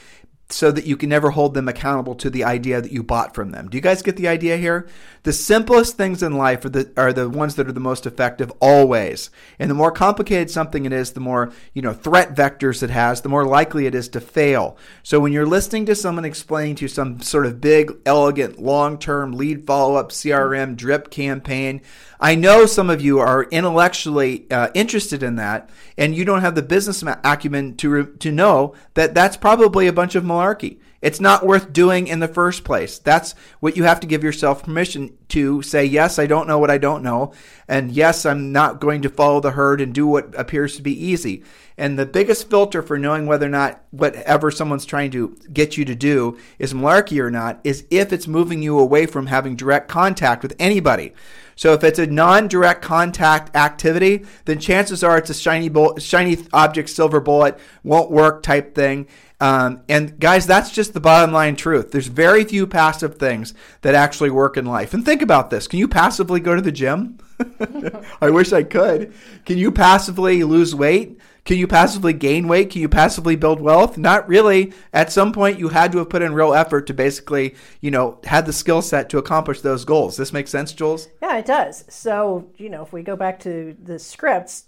so 0.50 0.72
that 0.72 0.86
you 0.86 0.96
can 0.96 1.10
never 1.10 1.30
hold 1.30 1.52
them 1.52 1.68
accountable 1.68 2.14
to 2.14 2.30
the 2.30 2.44
idea 2.44 2.80
that 2.80 2.92
you 2.92 3.02
bought 3.02 3.34
from 3.34 3.50
them. 3.50 3.68
Do 3.68 3.76
you 3.76 3.82
guys 3.82 4.00
get 4.00 4.16
the 4.16 4.28
idea 4.28 4.56
here? 4.56 4.88
The 5.24 5.32
simplest 5.32 5.96
things 5.96 6.22
in 6.22 6.38
life 6.38 6.64
are 6.64 6.70
the 6.70 6.90
are 6.96 7.12
the 7.12 7.28
ones 7.28 7.56
that 7.56 7.68
are 7.68 7.72
the 7.72 7.80
most 7.80 8.06
effective 8.06 8.50
always. 8.60 9.30
And 9.58 9.70
the 9.70 9.74
more 9.74 9.92
complicated 9.92 10.50
something 10.50 10.86
it 10.86 10.92
is, 10.92 11.12
the 11.12 11.20
more, 11.20 11.52
you 11.74 11.82
know, 11.82 11.92
threat 11.92 12.34
vectors 12.34 12.82
it 12.82 12.88
has, 12.90 13.20
the 13.20 13.28
more 13.28 13.44
likely 13.44 13.84
it 13.84 13.94
is 13.94 14.08
to 14.10 14.20
fail. 14.20 14.78
So 15.02 15.20
when 15.20 15.32
you're 15.32 15.46
listening 15.46 15.84
to 15.86 15.94
someone 15.94 16.24
explaining 16.24 16.76
to 16.76 16.84
you 16.84 16.88
some 16.88 17.20
sort 17.20 17.44
of 17.44 17.60
big, 17.60 17.92
elegant, 18.06 18.58
long-term 18.58 19.32
lead 19.32 19.66
follow-up 19.66 20.10
CRM 20.10 20.76
drip 20.76 21.10
campaign, 21.10 21.82
I 22.20 22.34
know 22.34 22.66
some 22.66 22.90
of 22.90 23.00
you 23.00 23.18
are 23.20 23.44
intellectually 23.44 24.50
uh, 24.50 24.68
interested 24.74 25.22
in 25.22 25.36
that, 25.36 25.70
and 25.96 26.14
you 26.14 26.24
don't 26.24 26.40
have 26.40 26.54
the 26.54 26.62
business 26.62 27.02
acumen 27.24 27.76
to 27.76 27.90
re- 27.90 28.16
to 28.18 28.32
know 28.32 28.74
that 28.94 29.14
that's 29.14 29.36
probably 29.36 29.86
a 29.86 29.92
bunch 29.92 30.14
of 30.14 30.24
malarkey. 30.24 30.78
It's 31.00 31.20
not 31.20 31.46
worth 31.46 31.72
doing 31.72 32.08
in 32.08 32.18
the 32.18 32.26
first 32.26 32.64
place. 32.64 32.98
That's 32.98 33.36
what 33.60 33.76
you 33.76 33.84
have 33.84 34.00
to 34.00 34.06
give 34.06 34.24
yourself 34.24 34.64
permission 34.64 35.16
to 35.28 35.62
say, 35.62 35.84
yes, 35.84 36.18
I 36.18 36.26
don't 36.26 36.48
know 36.48 36.58
what 36.58 36.72
I 36.72 36.78
don't 36.78 37.04
know. 37.04 37.32
And 37.68 37.92
yes, 37.92 38.26
I'm 38.26 38.50
not 38.50 38.80
going 38.80 39.02
to 39.02 39.08
follow 39.08 39.38
the 39.38 39.52
herd 39.52 39.80
and 39.80 39.94
do 39.94 40.08
what 40.08 40.36
appears 40.36 40.74
to 40.74 40.82
be 40.82 40.92
easy. 40.92 41.44
And 41.76 41.96
the 41.96 42.06
biggest 42.06 42.50
filter 42.50 42.82
for 42.82 42.98
knowing 42.98 43.26
whether 43.26 43.46
or 43.46 43.50
not 43.50 43.84
whatever 43.92 44.50
someone's 44.50 44.84
trying 44.84 45.12
to 45.12 45.36
get 45.52 45.76
you 45.76 45.84
to 45.84 45.94
do 45.94 46.36
is 46.58 46.74
malarkey 46.74 47.20
or 47.20 47.30
not 47.30 47.60
is 47.62 47.86
if 47.90 48.12
it's 48.12 48.26
moving 48.26 48.60
you 48.60 48.76
away 48.76 49.06
from 49.06 49.28
having 49.28 49.54
direct 49.54 49.88
contact 49.88 50.42
with 50.42 50.56
anybody. 50.58 51.12
So 51.58 51.72
if 51.72 51.82
it's 51.82 51.98
a 51.98 52.06
non-direct 52.06 52.82
contact 52.82 53.56
activity, 53.56 54.24
then 54.44 54.60
chances 54.60 55.02
are 55.02 55.18
it's 55.18 55.28
a 55.28 55.34
shiny 55.34 55.68
shiny 55.98 56.38
object, 56.52 56.88
silver 56.88 57.18
bullet, 57.18 57.58
won't 57.82 58.12
work 58.12 58.44
type 58.44 58.76
thing. 58.76 59.08
Um, 59.40 59.82
and 59.88 60.18
guys, 60.18 60.46
that's 60.46 60.70
just 60.70 60.94
the 60.94 61.00
bottom 61.00 61.32
line 61.32 61.54
truth. 61.54 61.92
There's 61.92 62.08
very 62.08 62.44
few 62.44 62.66
passive 62.66 63.18
things 63.18 63.54
that 63.82 63.94
actually 63.94 64.30
work 64.30 64.56
in 64.56 64.66
life. 64.66 64.94
And 64.94 65.04
think 65.04 65.22
about 65.22 65.50
this: 65.50 65.68
Can 65.68 65.78
you 65.78 65.88
passively 65.88 66.40
go 66.40 66.54
to 66.54 66.62
the 66.62 66.72
gym? 66.72 67.18
I 68.20 68.30
wish 68.30 68.52
I 68.52 68.64
could. 68.64 69.12
Can 69.46 69.58
you 69.58 69.70
passively 69.70 70.42
lose 70.42 70.74
weight? 70.74 71.20
Can 71.44 71.56
you 71.56 71.66
passively 71.66 72.12
gain 72.12 72.46
weight? 72.46 72.70
Can 72.70 72.82
you 72.82 72.90
passively 72.90 73.34
build 73.34 73.60
wealth? 73.60 73.96
Not 73.96 74.28
really. 74.28 74.74
At 74.92 75.10
some 75.10 75.32
point, 75.32 75.58
you 75.58 75.68
had 75.68 75.92
to 75.92 75.98
have 75.98 76.10
put 76.10 76.20
in 76.20 76.34
real 76.34 76.52
effort 76.52 76.86
to 76.88 76.94
basically, 76.94 77.54
you 77.80 77.90
know, 77.90 78.18
had 78.24 78.44
the 78.44 78.52
skill 78.52 78.82
set 78.82 79.08
to 79.10 79.18
accomplish 79.18 79.62
those 79.62 79.86
goals. 79.86 80.18
This 80.18 80.32
makes 80.32 80.50
sense, 80.50 80.72
Jules? 80.72 81.08
Yeah, 81.22 81.38
it 81.38 81.46
does. 81.46 81.86
So, 81.88 82.50
you 82.58 82.68
know, 82.68 82.82
if 82.82 82.92
we 82.92 83.02
go 83.02 83.16
back 83.16 83.40
to 83.40 83.74
the 83.82 83.98
scripts, 83.98 84.64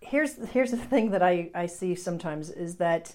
here's 0.00 0.36
here's 0.48 0.72
the 0.72 0.76
thing 0.76 1.10
that 1.10 1.22
I, 1.22 1.50
I 1.54 1.66
see 1.66 1.94
sometimes 1.94 2.50
is 2.50 2.76
that 2.76 3.14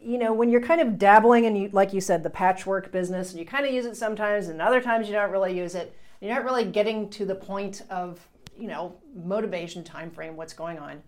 you 0.00 0.18
know 0.18 0.32
when 0.32 0.50
you're 0.50 0.60
kind 0.60 0.80
of 0.80 0.98
dabbling 0.98 1.44
in 1.44 1.56
you 1.56 1.70
like 1.72 1.92
you 1.92 2.00
said 2.00 2.22
the 2.22 2.30
patchwork 2.30 2.90
business 2.90 3.30
and 3.30 3.38
you 3.38 3.46
kind 3.46 3.66
of 3.66 3.72
use 3.72 3.86
it 3.86 3.96
sometimes 3.96 4.48
and 4.48 4.60
other 4.60 4.80
times 4.80 5.06
you 5.06 5.12
don't 5.12 5.30
really 5.30 5.56
use 5.56 5.74
it 5.74 5.94
you're 6.20 6.34
not 6.34 6.44
really 6.44 6.64
getting 6.64 7.08
to 7.10 7.24
the 7.24 7.34
point 7.34 7.82
of 7.90 8.20
you 8.60 8.68
know 8.68 8.96
motivation 9.14 9.82
time 9.82 10.10
frame 10.10 10.36
what's 10.36 10.52
going 10.52 10.78
on. 10.78 11.02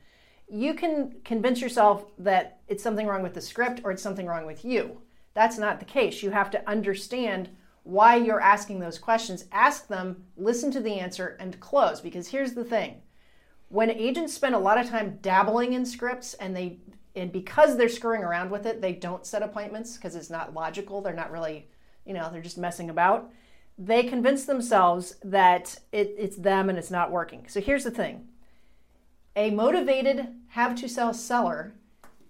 You 0.49 0.75
can 0.75 1.15
convince 1.25 1.61
yourself 1.61 2.07
that 2.19 2.61
it's 2.67 2.83
something 2.83 3.07
wrong 3.07 3.23
with 3.23 3.35
the 3.35 3.41
script 3.41 3.81
or 3.85 3.93
it's 3.93 4.03
something 4.03 4.27
wrong 4.27 4.47
with 4.47 4.65
you. 4.65 5.01
That's 5.35 5.59
not 5.59 5.79
the 5.79 5.87
case. 5.87 6.23
You 6.23 6.31
have 6.31 6.51
to 6.51 6.69
understand 6.69 7.51
why 7.85 8.17
you're 8.17 8.41
asking 8.41 8.81
those 8.81 8.99
questions. 8.99 9.45
Ask 9.53 9.87
them 9.87 10.25
listen 10.37 10.71
to 10.73 10.81
the 10.81 10.99
answer 10.99 11.37
and 11.41 11.59
close 11.61 12.01
because 12.01 12.29
here's 12.29 12.55
the 12.55 12.65
thing. 12.65 13.03
When 13.69 13.91
agents 13.91 14.35
spend 14.35 14.55
a 14.55 14.59
lot 14.59 14.79
of 14.79 14.89
time 14.89 15.19
dabbling 15.23 15.73
in 15.73 15.87
scripts 15.87 16.35
and 16.35 16.55
they 16.55 16.79
and 17.15 17.31
because 17.33 17.77
they're 17.77 17.89
screwing 17.89 18.23
around 18.23 18.51
with 18.51 18.67
it 18.67 18.81
they 18.81 18.93
don't 18.93 19.27
set 19.27 19.43
appointments 19.43 19.97
because 19.97 20.15
it's 20.15 20.31
not 20.31 20.55
logical. 20.55 21.01
They're 21.01 21.13
not 21.13 21.31
really 21.31 21.69
you 22.05 22.15
know 22.15 22.31
they're 22.31 22.43
just 22.43 22.59
messing 22.59 22.91
about. 22.91 23.31
They 23.79 24.03
convince 24.03 24.45
themselves 24.45 25.17
that 25.25 25.79
it, 25.93 26.15
it's 26.19 26.37
them 26.37 26.69
and 26.69 26.79
it's 26.79 26.91
not 26.91 27.11
working. 27.11 27.47
So 27.49 27.61
here's 27.61 27.85
the 27.85 27.91
thing. 27.91 28.29
A 29.35 29.51
motivated 29.51 30.29
have 30.49 30.75
to 30.77 30.89
sell 30.89 31.15
seller 31.15 31.73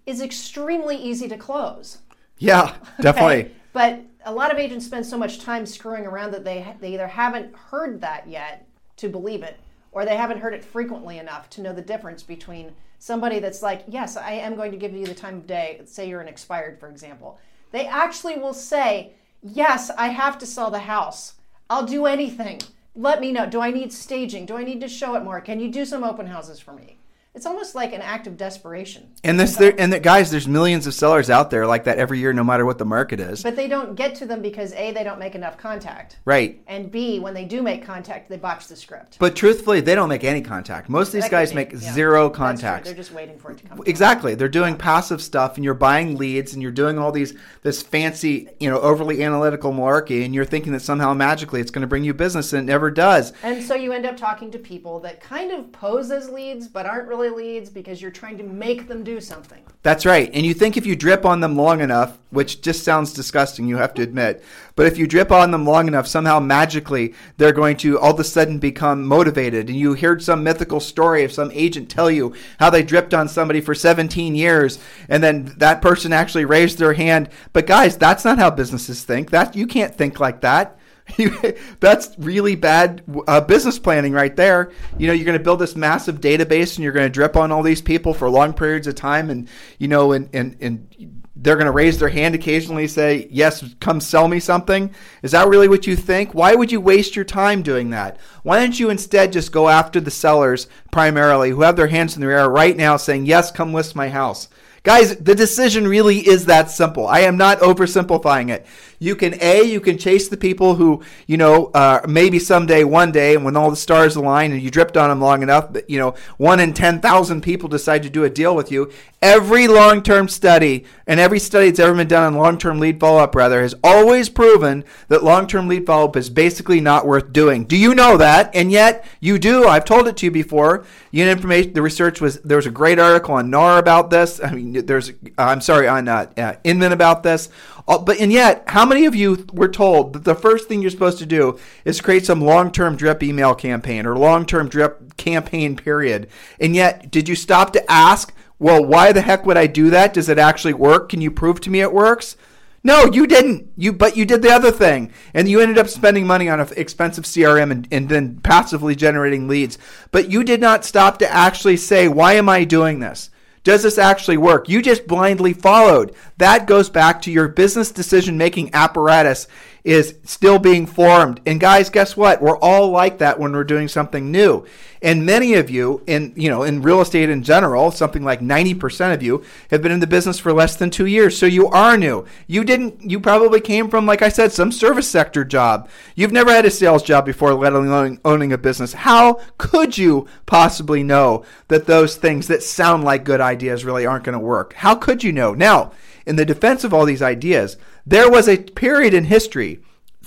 is 0.06 0.20
extremely 0.20 0.96
easy 0.96 1.28
to 1.28 1.36
close. 1.36 1.98
Yeah, 2.38 2.74
definitely. 3.00 3.34
Okay? 3.34 3.52
But 3.72 4.02
a 4.24 4.32
lot 4.32 4.52
of 4.52 4.58
agents 4.58 4.86
spend 4.86 5.06
so 5.06 5.18
much 5.18 5.40
time 5.40 5.66
screwing 5.66 6.06
around 6.06 6.32
that 6.32 6.44
they 6.44 6.74
they 6.80 6.94
either 6.94 7.08
haven't 7.08 7.54
heard 7.54 8.00
that 8.00 8.28
yet 8.28 8.66
to 8.96 9.08
believe 9.08 9.42
it, 9.42 9.58
or 9.92 10.04
they 10.04 10.16
haven't 10.16 10.40
heard 10.40 10.54
it 10.54 10.64
frequently 10.64 11.18
enough 11.18 11.48
to 11.50 11.60
know 11.60 11.72
the 11.72 11.82
difference 11.82 12.22
between 12.22 12.72
somebody 12.98 13.38
that's 13.38 13.62
like, 13.62 13.84
yes, 13.86 14.16
I 14.16 14.32
am 14.32 14.56
going 14.56 14.72
to 14.72 14.78
give 14.78 14.92
you 14.92 15.06
the 15.06 15.14
time 15.14 15.36
of 15.36 15.46
day, 15.46 15.80
say 15.84 16.08
you're 16.08 16.20
an 16.20 16.28
expired, 16.28 16.80
for 16.80 16.88
example. 16.88 17.38
They 17.70 17.86
actually 17.86 18.38
will 18.38 18.54
say, 18.54 19.12
yes, 19.42 19.90
I 19.96 20.08
have 20.08 20.38
to 20.38 20.46
sell 20.46 20.70
the 20.70 20.80
house. 20.80 21.34
I'll 21.68 21.86
do 21.86 22.06
anything. 22.06 22.60
Let 22.94 23.20
me 23.20 23.32
know. 23.32 23.46
Do 23.46 23.60
I 23.60 23.70
need 23.70 23.92
staging? 23.92 24.46
Do 24.46 24.56
I 24.56 24.64
need 24.64 24.80
to 24.82 24.88
show 24.88 25.14
it 25.14 25.24
more? 25.24 25.40
Can 25.40 25.60
you 25.60 25.70
do 25.70 25.84
some 25.84 26.04
open 26.04 26.26
houses 26.26 26.60
for 26.60 26.72
me? 26.72 26.98
It's 27.34 27.46
almost 27.46 27.74
like 27.74 27.94
an 27.94 28.02
act 28.02 28.26
of 28.26 28.36
desperation. 28.36 29.08
And 29.24 29.40
this, 29.40 29.56
there, 29.56 29.74
and 29.78 29.90
the, 29.90 29.98
guys, 29.98 30.30
there's 30.30 30.46
millions 30.46 30.86
of 30.86 30.92
sellers 30.92 31.30
out 31.30 31.48
there 31.48 31.66
like 31.66 31.84
that 31.84 31.98
every 31.98 32.18
year, 32.18 32.34
no 32.34 32.44
matter 32.44 32.66
what 32.66 32.76
the 32.76 32.84
market 32.84 33.20
is. 33.20 33.42
But 33.42 33.56
they 33.56 33.68
don't 33.68 33.94
get 33.94 34.14
to 34.16 34.26
them 34.26 34.42
because 34.42 34.74
a 34.74 34.92
they 34.92 35.02
don't 35.02 35.18
make 35.18 35.34
enough 35.34 35.56
contact, 35.56 36.18
right? 36.26 36.60
And 36.66 36.90
b 36.90 37.20
when 37.20 37.32
they 37.32 37.46
do 37.46 37.62
make 37.62 37.86
contact, 37.86 38.28
they 38.28 38.36
botch 38.36 38.68
the 38.68 38.76
script. 38.76 39.16
But 39.18 39.34
truthfully, 39.34 39.80
they 39.80 39.94
don't 39.94 40.10
make 40.10 40.24
any 40.24 40.42
contact. 40.42 40.90
Most 40.90 41.08
of 41.08 41.12
these 41.14 41.22
That 41.22 41.30
guys 41.30 41.54
make 41.54 41.72
yeah. 41.72 41.78
zero 41.94 42.28
That's 42.28 42.36
contacts. 42.36 42.88
They're 42.88 42.96
just 42.96 43.12
waiting 43.12 43.38
for 43.38 43.52
it 43.52 43.58
to 43.58 43.66
come. 43.66 43.80
Exactly. 43.86 44.34
They're 44.34 44.48
doing 44.50 44.76
passive 44.76 45.22
stuff 45.22 45.56
and 45.56 45.64
you're 45.64 45.72
buying 45.72 46.18
leads 46.18 46.52
and 46.52 46.62
you're 46.62 46.70
doing 46.70 46.98
all 46.98 47.12
these 47.12 47.32
this 47.62 47.82
fancy, 47.82 48.50
you 48.60 48.68
know, 48.68 48.78
overly 48.80 49.24
analytical 49.24 49.72
malarkey 49.72 50.26
and 50.26 50.34
you're 50.34 50.44
thinking 50.44 50.74
that 50.74 50.80
somehow 50.80 51.14
magically 51.14 51.62
it's 51.62 51.70
going 51.70 51.80
to 51.80 51.88
bring 51.88 52.04
you 52.04 52.12
business 52.12 52.52
and 52.52 52.68
it 52.68 52.70
never 52.70 52.90
does. 52.90 53.32
And 53.42 53.64
so 53.64 53.74
you 53.74 53.92
end 53.92 54.04
up 54.04 54.18
talking 54.18 54.50
to 54.50 54.58
people 54.58 55.00
that 55.00 55.22
kind 55.22 55.50
of 55.50 55.72
pose 55.72 56.10
as 56.10 56.28
leads, 56.28 56.68
but 56.68 56.84
aren't 56.84 57.08
really 57.08 57.21
leads 57.28 57.70
because 57.70 58.00
you're 58.00 58.10
trying 58.10 58.38
to 58.38 58.44
make 58.44 58.88
them 58.88 59.02
do 59.04 59.20
something. 59.20 59.62
That's 59.82 60.06
right. 60.06 60.30
And 60.32 60.46
you 60.46 60.54
think 60.54 60.76
if 60.76 60.86
you 60.86 60.94
drip 60.94 61.24
on 61.24 61.40
them 61.40 61.56
long 61.56 61.80
enough, 61.80 62.18
which 62.30 62.62
just 62.62 62.84
sounds 62.84 63.12
disgusting, 63.12 63.66
you 63.66 63.76
have 63.76 63.94
to 63.94 64.02
admit, 64.02 64.44
but 64.76 64.86
if 64.86 64.96
you 64.96 65.06
drip 65.06 65.32
on 65.32 65.50
them 65.50 65.66
long 65.66 65.88
enough, 65.88 66.06
somehow 66.06 66.38
magically 66.38 67.14
they're 67.36 67.52
going 67.52 67.76
to 67.78 67.98
all 67.98 68.14
of 68.14 68.20
a 68.20 68.24
sudden 68.24 68.58
become 68.58 69.04
motivated. 69.04 69.68
And 69.68 69.78
you 69.78 69.94
heard 69.94 70.22
some 70.22 70.44
mythical 70.44 70.80
story 70.80 71.24
of 71.24 71.32
some 71.32 71.50
agent 71.52 71.90
tell 71.90 72.10
you 72.10 72.34
how 72.58 72.70
they 72.70 72.82
dripped 72.82 73.12
on 73.12 73.28
somebody 73.28 73.60
for 73.60 73.74
17 73.74 74.34
years 74.34 74.78
and 75.08 75.22
then 75.22 75.52
that 75.58 75.82
person 75.82 76.12
actually 76.12 76.44
raised 76.44 76.78
their 76.78 76.94
hand. 76.94 77.28
But 77.52 77.66
guys, 77.66 77.96
that's 77.96 78.24
not 78.24 78.38
how 78.38 78.50
businesses 78.50 79.04
think. 79.04 79.30
That 79.30 79.56
you 79.56 79.66
can't 79.66 79.94
think 79.94 80.20
like 80.20 80.40
that. 80.42 80.78
that's 81.80 82.10
really 82.18 82.54
bad 82.54 83.02
uh, 83.26 83.40
business 83.40 83.78
planning 83.78 84.12
right 84.12 84.34
there. 84.34 84.72
You 84.98 85.06
know, 85.06 85.12
you're 85.12 85.24
going 85.24 85.38
to 85.38 85.44
build 85.44 85.60
this 85.60 85.76
massive 85.76 86.20
database 86.20 86.76
and 86.76 86.84
you're 86.84 86.92
going 86.92 87.06
to 87.06 87.12
drip 87.12 87.36
on 87.36 87.52
all 87.52 87.62
these 87.62 87.82
people 87.82 88.14
for 88.14 88.28
long 88.30 88.52
periods 88.52 88.86
of 88.86 88.94
time, 88.94 89.30
and 89.30 89.48
you 89.78 89.88
know, 89.88 90.12
and 90.12 90.28
and 90.32 90.56
and 90.60 91.22
they're 91.34 91.56
going 91.56 91.66
to 91.66 91.72
raise 91.72 91.98
their 91.98 92.08
hand 92.08 92.34
occasionally, 92.34 92.86
say, 92.86 93.28
"Yes, 93.30 93.74
come 93.80 94.00
sell 94.00 94.28
me 94.28 94.40
something." 94.40 94.94
Is 95.22 95.32
that 95.32 95.48
really 95.48 95.68
what 95.68 95.86
you 95.86 95.96
think? 95.96 96.34
Why 96.34 96.54
would 96.54 96.70
you 96.70 96.80
waste 96.80 97.16
your 97.16 97.24
time 97.24 97.62
doing 97.62 97.90
that? 97.90 98.18
Why 98.42 98.60
don't 98.60 98.78
you 98.78 98.90
instead 98.90 99.32
just 99.32 99.52
go 99.52 99.68
after 99.68 100.00
the 100.00 100.10
sellers 100.10 100.68
primarily 100.90 101.50
who 101.50 101.62
have 101.62 101.76
their 101.76 101.88
hands 101.88 102.14
in 102.14 102.22
the 102.22 102.28
air 102.28 102.48
right 102.48 102.76
now, 102.76 102.96
saying, 102.96 103.26
"Yes, 103.26 103.50
come 103.50 103.72
list 103.72 103.96
my 103.96 104.08
house." 104.08 104.48
Guys, 104.84 105.14
the 105.16 105.34
decision 105.34 105.86
really 105.86 106.18
is 106.18 106.46
that 106.46 106.68
simple. 106.68 107.06
I 107.06 107.20
am 107.20 107.36
not 107.36 107.60
oversimplifying 107.60 108.50
it. 108.50 108.66
You 109.02 109.16
can 109.16 109.34
a 109.40 109.64
you 109.64 109.80
can 109.80 109.98
chase 109.98 110.28
the 110.28 110.36
people 110.36 110.76
who 110.76 111.02
you 111.26 111.36
know 111.36 111.66
uh, 111.74 112.02
maybe 112.08 112.38
someday 112.38 112.84
one 112.84 113.10
day 113.10 113.34
and 113.34 113.44
when 113.44 113.56
all 113.56 113.68
the 113.68 113.76
stars 113.76 114.14
align 114.14 114.52
and 114.52 114.62
you 114.62 114.70
dripped 114.70 114.96
on 114.96 115.08
them 115.08 115.20
long 115.20 115.42
enough 115.42 115.72
that 115.72 115.90
you 115.90 115.98
know 115.98 116.14
one 116.36 116.60
in 116.60 116.72
ten 116.72 117.00
thousand 117.00 117.42
people 117.42 117.68
decide 117.68 118.04
to 118.04 118.10
do 118.10 118.22
a 118.22 118.30
deal 118.30 118.54
with 118.54 118.70
you. 118.70 118.92
Every 119.20 119.66
long 119.66 120.02
term 120.02 120.28
study 120.28 120.84
and 121.06 121.18
every 121.18 121.40
study 121.40 121.66
that's 121.66 121.80
ever 121.80 121.94
been 121.96 122.06
done 122.06 122.32
on 122.32 122.38
long 122.38 122.58
term 122.58 122.78
lead 122.78 123.00
follow 123.00 123.18
up 123.18 123.34
rather 123.34 123.60
has 123.62 123.74
always 123.82 124.28
proven 124.28 124.84
that 125.08 125.24
long 125.24 125.48
term 125.48 125.66
lead 125.66 125.84
follow 125.84 126.06
up 126.06 126.16
is 126.16 126.30
basically 126.30 126.80
not 126.80 127.04
worth 127.04 127.32
doing. 127.32 127.64
Do 127.64 127.76
you 127.76 127.96
know 127.96 128.16
that? 128.16 128.54
And 128.54 128.70
yet 128.70 129.04
you 129.18 129.36
do. 129.38 129.66
I've 129.66 129.84
told 129.84 130.06
it 130.06 130.16
to 130.18 130.26
you 130.26 130.30
before. 130.30 130.84
You 131.10 131.24
know, 131.24 131.32
information. 131.32 131.72
The 131.72 131.82
research 131.82 132.20
was 132.20 132.40
there 132.42 132.56
was 132.56 132.66
a 132.66 132.70
great 132.70 133.00
article 133.00 133.34
on 133.34 133.50
NAR 133.50 133.78
about 133.78 134.10
this. 134.10 134.40
I 134.42 134.52
mean, 134.52 134.86
there's 134.86 135.12
I'm 135.36 135.60
sorry 135.60 135.88
on 135.88 136.06
uh, 136.06 136.30
uh, 136.36 136.54
Inman 136.62 136.92
about 136.92 137.24
this. 137.24 137.48
Uh, 137.88 137.98
But 137.98 138.18
and 138.18 138.32
yet, 138.32 138.64
how 138.68 138.86
many 138.86 139.04
of 139.06 139.14
you 139.14 139.46
were 139.52 139.68
told 139.68 140.12
that 140.12 140.24
the 140.24 140.34
first 140.34 140.68
thing 140.68 140.82
you're 140.82 140.90
supposed 140.90 141.18
to 141.18 141.26
do 141.26 141.58
is 141.84 142.00
create 142.00 142.26
some 142.26 142.40
long-term 142.40 142.96
drip 142.96 143.22
email 143.22 143.54
campaign 143.54 144.06
or 144.06 144.16
long-term 144.16 144.68
drip 144.68 145.16
campaign 145.16 145.76
period? 145.76 146.28
And 146.60 146.74
yet, 146.74 147.10
did 147.10 147.28
you 147.28 147.34
stop 147.34 147.72
to 147.72 147.90
ask, 147.90 148.32
well, 148.58 148.84
why 148.84 149.12
the 149.12 149.22
heck 149.22 149.44
would 149.44 149.56
I 149.56 149.66
do 149.66 149.90
that? 149.90 150.14
Does 150.14 150.28
it 150.28 150.38
actually 150.38 150.74
work? 150.74 151.08
Can 151.08 151.20
you 151.20 151.30
prove 151.30 151.60
to 151.62 151.70
me 151.70 151.80
it 151.80 151.92
works? 151.92 152.36
No, 152.84 153.06
you 153.06 153.26
didn't. 153.26 153.70
You 153.76 153.92
but 153.92 154.16
you 154.16 154.24
did 154.24 154.42
the 154.42 154.50
other 154.50 154.72
thing, 154.72 155.12
and 155.34 155.48
you 155.48 155.60
ended 155.60 155.78
up 155.78 155.88
spending 155.88 156.26
money 156.26 156.48
on 156.48 156.58
an 156.58 156.68
expensive 156.76 157.24
CRM 157.24 157.70
and, 157.70 157.86
and 157.92 158.08
then 158.08 158.40
passively 158.40 158.96
generating 158.96 159.46
leads. 159.46 159.78
But 160.10 160.30
you 160.30 160.42
did 160.42 160.60
not 160.60 160.84
stop 160.84 161.18
to 161.18 161.32
actually 161.32 161.76
say, 161.76 162.08
why 162.08 162.34
am 162.34 162.48
I 162.48 162.64
doing 162.64 162.98
this? 162.98 163.30
Does 163.64 163.84
this 163.84 163.98
actually 163.98 164.38
work? 164.38 164.68
You 164.68 164.82
just 164.82 165.06
blindly 165.06 165.52
followed. 165.52 166.14
That 166.38 166.66
goes 166.66 166.90
back 166.90 167.22
to 167.22 167.30
your 167.30 167.48
business 167.48 167.92
decision 167.92 168.36
making 168.36 168.74
apparatus 168.74 169.46
is 169.84 170.14
still 170.22 170.58
being 170.58 170.86
formed. 170.86 171.40
And 171.44 171.58
guys, 171.58 171.90
guess 171.90 172.16
what? 172.16 172.40
We're 172.40 172.58
all 172.58 172.90
like 172.90 173.18
that 173.18 173.40
when 173.40 173.52
we're 173.52 173.64
doing 173.64 173.88
something 173.88 174.30
new. 174.30 174.64
And 175.02 175.26
many 175.26 175.54
of 175.54 175.68
you 175.68 176.04
in, 176.06 176.32
you 176.36 176.48
know, 176.48 176.62
in 176.62 176.82
real 176.82 177.00
estate 177.00 177.28
in 177.28 177.42
general, 177.42 177.90
something 177.90 178.22
like 178.22 178.38
90% 178.38 179.12
of 179.12 179.22
you 179.24 179.42
have 179.70 179.82
been 179.82 179.90
in 179.90 179.98
the 179.98 180.06
business 180.06 180.38
for 180.38 180.52
less 180.52 180.76
than 180.76 180.90
2 180.90 181.06
years. 181.06 181.36
So 181.36 181.46
you 181.46 181.66
are 181.68 181.96
new. 181.96 182.24
You 182.46 182.62
didn't 182.62 183.10
you 183.10 183.18
probably 183.18 183.60
came 183.60 183.90
from 183.90 184.06
like 184.06 184.22
I 184.22 184.28
said 184.28 184.52
some 184.52 184.70
service 184.70 185.08
sector 185.08 185.44
job. 185.44 185.88
You've 186.14 186.30
never 186.30 186.52
had 186.52 186.64
a 186.64 186.70
sales 186.70 187.02
job 187.02 187.26
before 187.26 187.52
let 187.52 187.72
alone 187.72 188.20
owning 188.24 188.52
a 188.52 188.58
business. 188.58 188.92
How 188.92 189.40
could 189.58 189.98
you 189.98 190.28
possibly 190.46 191.02
know 191.02 191.44
that 191.66 191.86
those 191.86 192.14
things 192.14 192.46
that 192.46 192.62
sound 192.62 193.02
like 193.02 193.24
good 193.24 193.40
ideas 193.40 193.84
really 193.84 194.06
aren't 194.06 194.24
going 194.24 194.38
to 194.38 194.38
work? 194.38 194.74
How 194.74 194.94
could 194.94 195.24
you 195.24 195.32
know? 195.32 195.54
Now, 195.54 195.90
in 196.26 196.36
the 196.36 196.44
defense 196.44 196.84
of 196.84 196.92
all 196.94 197.04
these 197.04 197.22
ideas, 197.22 197.76
there 198.06 198.30
was 198.30 198.48
a 198.48 198.58
period 198.58 199.14
in 199.14 199.24
history, 199.24 199.80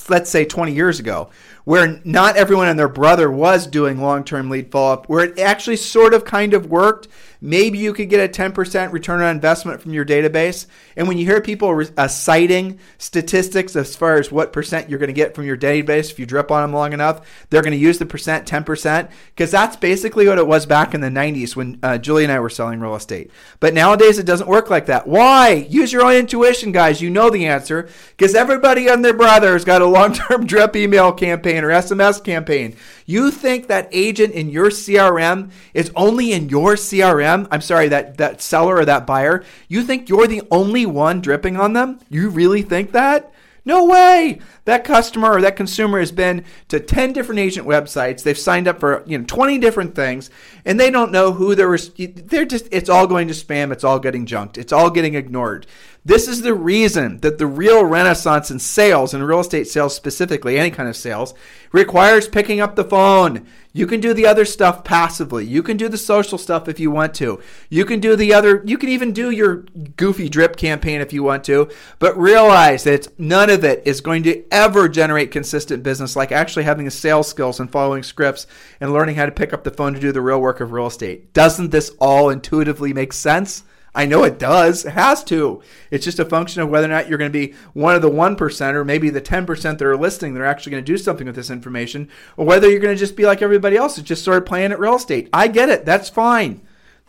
let's 0.10 0.30
say 0.30 0.46
20 0.46 0.74
years 0.74 1.00
ago, 1.00 1.30
where 1.64 2.00
not 2.04 2.38
everyone 2.38 2.68
and 2.68 2.78
their 2.78 2.88
brother 2.88 3.30
was 3.30 3.68
doing 3.68 4.00
long 4.00 4.24
term 4.24 4.50
lead 4.50 4.72
follow 4.72 4.94
up, 4.94 5.10
where 5.10 5.26
it 5.26 5.40
actually 5.40 5.78
sort 5.78 6.14
of 6.14 6.26
kind 6.26 6.54
of 6.54 6.68
worked. 6.68 7.08
Maybe 7.42 7.78
you 7.78 7.94
could 7.94 8.10
get 8.10 8.28
a 8.28 8.42
10% 8.42 8.92
return 8.92 9.22
on 9.22 9.36
investment 9.36 9.80
from 9.80 9.94
your 9.94 10.06
database. 10.06 10.66
And 10.96 11.08
when 11.08 11.18
you 11.18 11.26
hear 11.26 11.42
people 11.42 11.84
uh, 11.96 12.08
citing 12.08 12.80
statistics 12.98 13.76
as 13.76 13.96
far 13.96 14.16
as 14.16 14.32
what 14.32 14.52
percent 14.54 14.90
you're 14.90 14.98
going 15.00 15.08
to 15.08 15.14
get 15.14 15.36
from 15.36 15.46
your 15.46 15.58
database 15.58 16.10
if 16.10 16.18
you 16.18 16.26
drip 16.26 16.50
on 16.50 16.64
them 16.64 16.74
long 16.74 16.94
enough, 16.94 17.46
they're 17.50 17.62
going 17.62 17.72
to 17.72 17.78
use 17.78 18.00
the 18.00 18.06
percent 18.06 18.48
10% 18.48 19.10
because 19.30 19.52
that's 19.52 19.76
basically 19.76 20.28
what 20.28 20.40
it 20.40 20.48
was 20.48 20.66
back 20.66 20.94
in 20.94 21.02
the 21.02 21.10
90s 21.10 21.56
when 21.56 21.78
uh, 21.84 21.98
Julie 21.98 22.24
and 22.24 22.34
I 22.34 22.40
were 22.40 22.50
selling 22.50 22.80
real 22.80 22.96
estate. 22.96 23.30
But 23.60 23.74
nowadays 23.74 24.18
it 24.18 24.26
doesn't 24.26 24.50
work 24.50 24.70
like 24.70 24.88
that. 24.88 25.08
Why? 25.08 25.68
Use 25.70 25.94
your 25.94 26.04
own 26.04 26.16
intuition, 26.16 26.72
guys. 26.72 27.02
You 27.02 27.10
know 27.10 27.30
the 27.30 27.46
answer 27.46 27.90
because 28.18 28.34
everybody 28.34 28.88
and 28.88 29.06
their 29.06 29.14
brother 29.14 29.54
has 29.54 29.66
got 29.66 29.82
a 29.82 29.85
long 29.88 30.14
term 30.14 30.46
drip 30.48 30.76
email 30.76 31.12
campaign 31.12 31.64
or 31.64 31.70
SMS 31.70 32.24
campaign. 32.24 32.76
You 33.06 33.32
think 33.32 33.68
that 33.68 33.90
agent 33.92 34.34
in 34.34 34.50
your 34.50 34.70
CRM 34.70 35.52
is 35.74 35.92
only 35.96 36.32
in 36.32 36.50
your 36.50 36.74
CRM? 36.76 37.48
I'm 37.52 37.62
sorry, 37.62 37.88
that, 37.90 38.18
that 38.18 38.42
seller 38.42 38.78
or 38.78 38.86
that 38.86 39.08
buyer. 39.08 39.44
You 39.68 39.84
think 39.84 40.10
you're 40.10 40.28
the 40.28 40.44
only 40.52 40.86
one 40.86 41.22
dripping 41.22 41.58
on 41.58 41.74
them? 41.74 42.00
You 42.10 42.30
really 42.30 42.62
think 42.62 42.92
that? 42.92 43.32
No 43.68 43.86
way. 43.86 44.40
That 44.66 44.84
customer 44.84 45.32
or 45.34 45.42
that 45.42 45.56
consumer 45.56 46.00
has 46.00 46.12
been 46.12 46.46
to 46.68 46.80
10 46.80 47.14
different 47.14 47.40
agent 47.40 47.68
websites. 47.68 48.22
They've 48.22 48.38
signed 48.38 48.68
up 48.68 48.80
for, 48.80 49.04
you 49.08 49.18
know, 49.18 49.26
20 49.26 49.58
different 49.58 49.96
things 49.96 50.30
and 50.66 50.80
they 50.80 50.92
don't 50.92 51.12
know 51.12 51.32
who 51.32 51.56
they're 51.56 51.78
they're 51.78 52.46
just 52.46 52.68
it's 52.72 52.90
all 52.90 53.08
going 53.08 53.28
to 53.28 53.34
spam, 53.34 53.72
it's 53.72 53.84
all 53.84 53.98
getting 53.98 54.28
junked. 54.28 54.60
It's 54.60 54.72
all 54.72 54.92
getting 54.92 55.16
ignored. 55.16 55.66
This 56.08 56.28
is 56.28 56.44
the 56.44 56.54
reason 56.54 57.18
that 57.22 57.40
the 57.40 57.48
real 57.48 57.84
renaissance 57.84 58.52
in 58.52 58.60
sales 58.60 59.16
and 59.16 59.28
real 59.28 59.40
estate 59.40 59.68
sales 59.68 59.96
specifically, 59.96 60.56
any 60.56 60.70
kind 60.70 60.88
of 60.88 60.96
sales, 60.96 61.34
requires 61.72 62.28
picking 62.28 62.60
up 62.60 62.76
the 62.76 62.84
phone. 62.84 63.48
You 63.74 63.88
can 63.88 64.02
do 64.02 64.14
the 64.14 64.28
other 64.28 64.46
stuff 64.46 64.84
passively. 64.84 65.46
You 65.46 65.64
can 65.64 65.78
do 65.78 65.90
the 65.90 65.98
social 65.98 66.38
stuff 66.38 66.68
if 66.68 66.80
you 66.80 66.92
want 66.92 67.16
to. 67.16 67.42
You 67.70 67.86
can 67.86 68.00
do 68.00 68.16
the 68.16 68.36
other, 68.36 68.62
you 68.68 68.78
can 68.78 68.90
even 68.90 69.14
do 69.14 69.32
your 69.32 69.66
goofy 69.98 70.30
drip 70.30 70.58
campaign 70.58 71.02
if 71.02 71.12
you 71.12 71.24
want 71.24 71.44
to, 71.46 71.70
but 71.98 72.16
realize 72.16 72.84
that 72.84 73.08
none 73.20 73.50
of 73.50 73.64
it 73.64 73.82
is 73.84 74.00
going 74.00 74.22
to 74.24 74.44
ever 74.52 74.88
generate 74.88 75.32
consistent 75.32 75.82
business 75.82 76.16
like 76.16 76.32
actually 76.32 76.66
having 76.66 76.86
the 76.86 76.92
sales 76.92 77.28
skills 77.28 77.60
and 77.60 77.72
following 77.72 78.04
scripts 78.04 78.46
and 78.80 78.94
learning 78.94 79.16
how 79.16 79.26
to 79.26 79.32
pick 79.32 79.54
up 79.54 79.64
the 79.64 79.72
phone 79.72 79.96
to 79.96 80.00
do 80.00 80.12
the 80.12 80.22
real 80.22 80.40
work 80.40 80.62
of 80.62 80.72
real 80.72 80.86
estate. 80.86 81.34
Doesn't 81.34 81.72
this 81.72 81.90
all 82.00 82.30
intuitively 82.30 82.94
make 82.94 83.12
sense? 83.12 83.64
I 83.96 84.06
know 84.06 84.24
it 84.24 84.38
does. 84.38 84.86
It 84.86 84.92
has 84.92 85.24
to. 85.26 85.62
It's 85.90 86.04
just 86.04 86.20
a 86.20 86.26
function 86.26 86.62
of 86.62 86.70
whether 86.70 86.86
or 86.86 86.90
not 86.90 87.08
you're 87.08 87.18
going 87.18 87.32
to 87.32 87.48
be 87.48 87.56
one 87.74 87.96
of 87.96 88.02
the 88.02 88.12
1% 88.12 88.74
or 88.74 88.84
maybe 88.84 89.10
the 89.10 89.22
10% 89.22 89.62
that 89.62 89.82
are 89.82 89.98
listening 89.98 90.34
that 90.34 90.42
are 90.42 90.46
actually 90.46 90.72
going 90.72 90.84
to 90.84 90.92
do 90.92 90.98
something 90.98 91.26
with 91.26 91.36
this 91.36 91.50
information, 91.50 92.10
or 92.36 92.46
whether 92.46 92.70
you're 92.70 92.82
going 92.82 92.94
to 92.94 93.00
just 93.00 93.16
be 93.16 93.26
like 93.26 93.42
everybody 93.42 93.78
else 93.78 93.96
that's 93.96 94.08
just 94.08 94.28
of 94.28 94.46
playing 94.46 94.74
at 94.74 94.80
real 94.80 94.96
estate. 94.96 95.30
I 95.32 95.48
get 95.48 95.70
it. 95.70 95.86
That's 95.86 96.10
fine. 96.10 96.62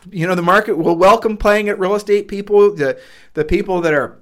You 0.09 0.27
know, 0.27 0.35
the 0.35 0.41
market 0.41 0.77
will 0.77 0.95
welcome 0.95 1.35
playing 1.35 1.67
at 1.67 1.79
real 1.79 1.95
estate 1.95 2.27
people, 2.27 2.73
the, 2.73 2.99
the 3.33 3.43
people 3.43 3.81
that 3.81 3.93
are 3.93 4.19